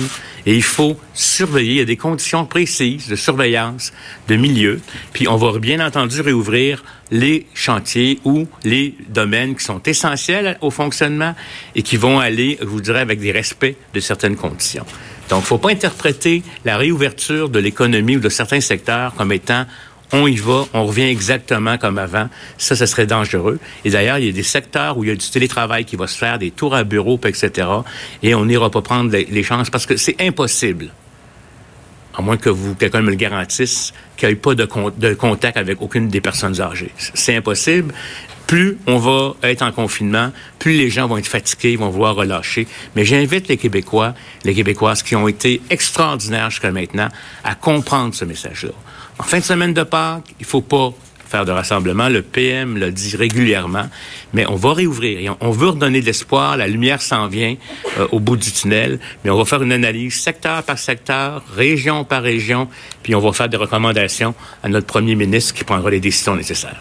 Et 0.46 0.54
il 0.54 0.62
faut 0.62 0.98
surveiller. 1.12 1.72
Il 1.72 1.78
y 1.78 1.80
a 1.80 1.84
des 1.84 1.96
conditions 1.96 2.46
précises 2.46 3.08
de 3.08 3.16
surveillance 3.16 3.92
de 4.28 4.36
milieu. 4.36 4.80
Puis 5.12 5.26
on 5.28 5.36
va 5.36 5.58
bien 5.58 5.84
entendu 5.84 6.20
réouvrir 6.20 6.84
les 7.10 7.46
chantiers 7.54 8.20
ou 8.24 8.46
les 8.64 8.94
domaines 9.08 9.56
qui 9.56 9.64
sont 9.64 9.82
essentiels 9.82 10.56
au 10.60 10.70
fonctionnement 10.70 11.34
et 11.74 11.82
qui 11.82 11.96
vont 11.96 12.20
aller, 12.20 12.58
je 12.60 12.66
vous 12.66 12.80
dirais, 12.80 13.00
avec 13.00 13.20
des 13.20 13.32
respects 13.32 13.76
de 13.92 14.00
certaines 14.00 14.36
conditions. 14.36 14.86
Donc, 15.28 15.42
faut 15.42 15.58
pas 15.58 15.70
interpréter 15.70 16.42
la 16.64 16.76
réouverture 16.76 17.48
de 17.48 17.58
l'économie 17.58 18.16
ou 18.16 18.20
de 18.20 18.28
certains 18.28 18.60
secteurs 18.60 19.14
comme 19.14 19.32
étant 19.32 19.66
on 20.12 20.26
y 20.26 20.36
va, 20.36 20.66
on 20.72 20.86
revient 20.86 21.08
exactement 21.08 21.78
comme 21.78 21.98
avant. 21.98 22.28
Ça, 22.58 22.76
ce 22.76 22.86
serait 22.86 23.06
dangereux. 23.06 23.58
Et 23.84 23.90
d'ailleurs, 23.90 24.18
il 24.18 24.26
y 24.26 24.28
a 24.28 24.32
des 24.32 24.42
secteurs 24.42 24.96
où 24.96 25.04
il 25.04 25.08
y 25.08 25.12
a 25.12 25.16
du 25.16 25.30
télétravail 25.30 25.84
qui 25.84 25.96
va 25.96 26.06
se 26.06 26.16
faire, 26.16 26.38
des 26.38 26.50
tours 26.50 26.74
à 26.74 26.84
bureau, 26.84 27.20
etc. 27.24 27.68
Et 28.22 28.34
on 28.34 28.44
n'ira 28.44 28.70
pas 28.70 28.82
prendre 28.82 29.10
les, 29.10 29.42
chances 29.42 29.70
parce 29.70 29.86
que 29.86 29.96
c'est 29.96 30.20
impossible. 30.20 30.90
À 32.16 32.22
moins 32.22 32.36
que 32.36 32.48
vous, 32.48 32.74
quelqu'un 32.74 33.02
me 33.02 33.10
le 33.10 33.16
garantisse, 33.16 33.92
qu'il 34.16 34.28
n'y 34.28 34.32
ait 34.32 34.36
pas 34.36 34.54
de, 34.54 34.66
de 34.96 35.14
contact 35.14 35.56
avec 35.56 35.82
aucune 35.82 36.08
des 36.08 36.20
personnes 36.20 36.60
âgées. 36.60 36.92
C'est 36.96 37.36
impossible 37.36 37.92
plus 38.46 38.78
on 38.86 38.98
va 38.98 39.34
être 39.42 39.62
en 39.62 39.72
confinement, 39.72 40.30
plus 40.58 40.72
les 40.72 40.88
gens 40.88 41.08
vont 41.08 41.16
être 41.16 41.26
fatigués, 41.26 41.76
vont 41.76 41.90
vouloir 41.90 42.14
relâcher. 42.14 42.66
Mais 42.94 43.04
j'invite 43.04 43.48
les 43.48 43.56
Québécois, 43.56 44.14
les 44.44 44.54
Québécoises 44.54 45.02
qui 45.02 45.16
ont 45.16 45.28
été 45.28 45.60
extraordinaires 45.70 46.50
jusqu'à 46.50 46.70
maintenant 46.70 47.08
à 47.44 47.54
comprendre 47.54 48.14
ce 48.14 48.24
message-là. 48.24 48.72
En 49.18 49.22
fin 49.22 49.38
de 49.38 49.44
semaine 49.44 49.72
de 49.72 49.82
Pâques, 49.82 50.34
il 50.38 50.46
faut 50.46 50.60
pas 50.60 50.92
faire 51.26 51.44
de 51.44 51.50
rassemblement. 51.50 52.08
Le 52.08 52.22
PM 52.22 52.76
l'a 52.76 52.90
dit 52.90 53.16
régulièrement, 53.16 53.88
mais 54.32 54.46
on 54.46 54.56
va 54.56 54.74
réouvrir. 54.74 55.36
on, 55.40 55.50
veut 55.50 55.70
redonner 55.70 56.00
de 56.00 56.06
l'espoir. 56.06 56.56
La 56.56 56.68
lumière 56.68 57.02
s'en 57.02 57.26
vient 57.26 57.56
euh, 57.98 58.06
au 58.12 58.20
bout 58.20 58.36
du 58.36 58.52
tunnel, 58.52 59.00
mais 59.24 59.30
on 59.30 59.36
va 59.38 59.44
faire 59.44 59.62
une 59.62 59.72
analyse 59.72 60.20
secteur 60.20 60.62
par 60.62 60.78
secteur, 60.78 61.42
région 61.54 62.04
par 62.04 62.22
région, 62.22 62.68
puis 63.02 63.14
on 63.14 63.20
va 63.20 63.32
faire 63.32 63.48
des 63.48 63.56
recommandations 63.56 64.34
à 64.62 64.68
notre 64.68 64.86
premier 64.86 65.14
ministre 65.14 65.54
qui 65.54 65.64
prendra 65.64 65.90
les 65.90 66.00
décisions 66.00 66.36
nécessaires. 66.36 66.80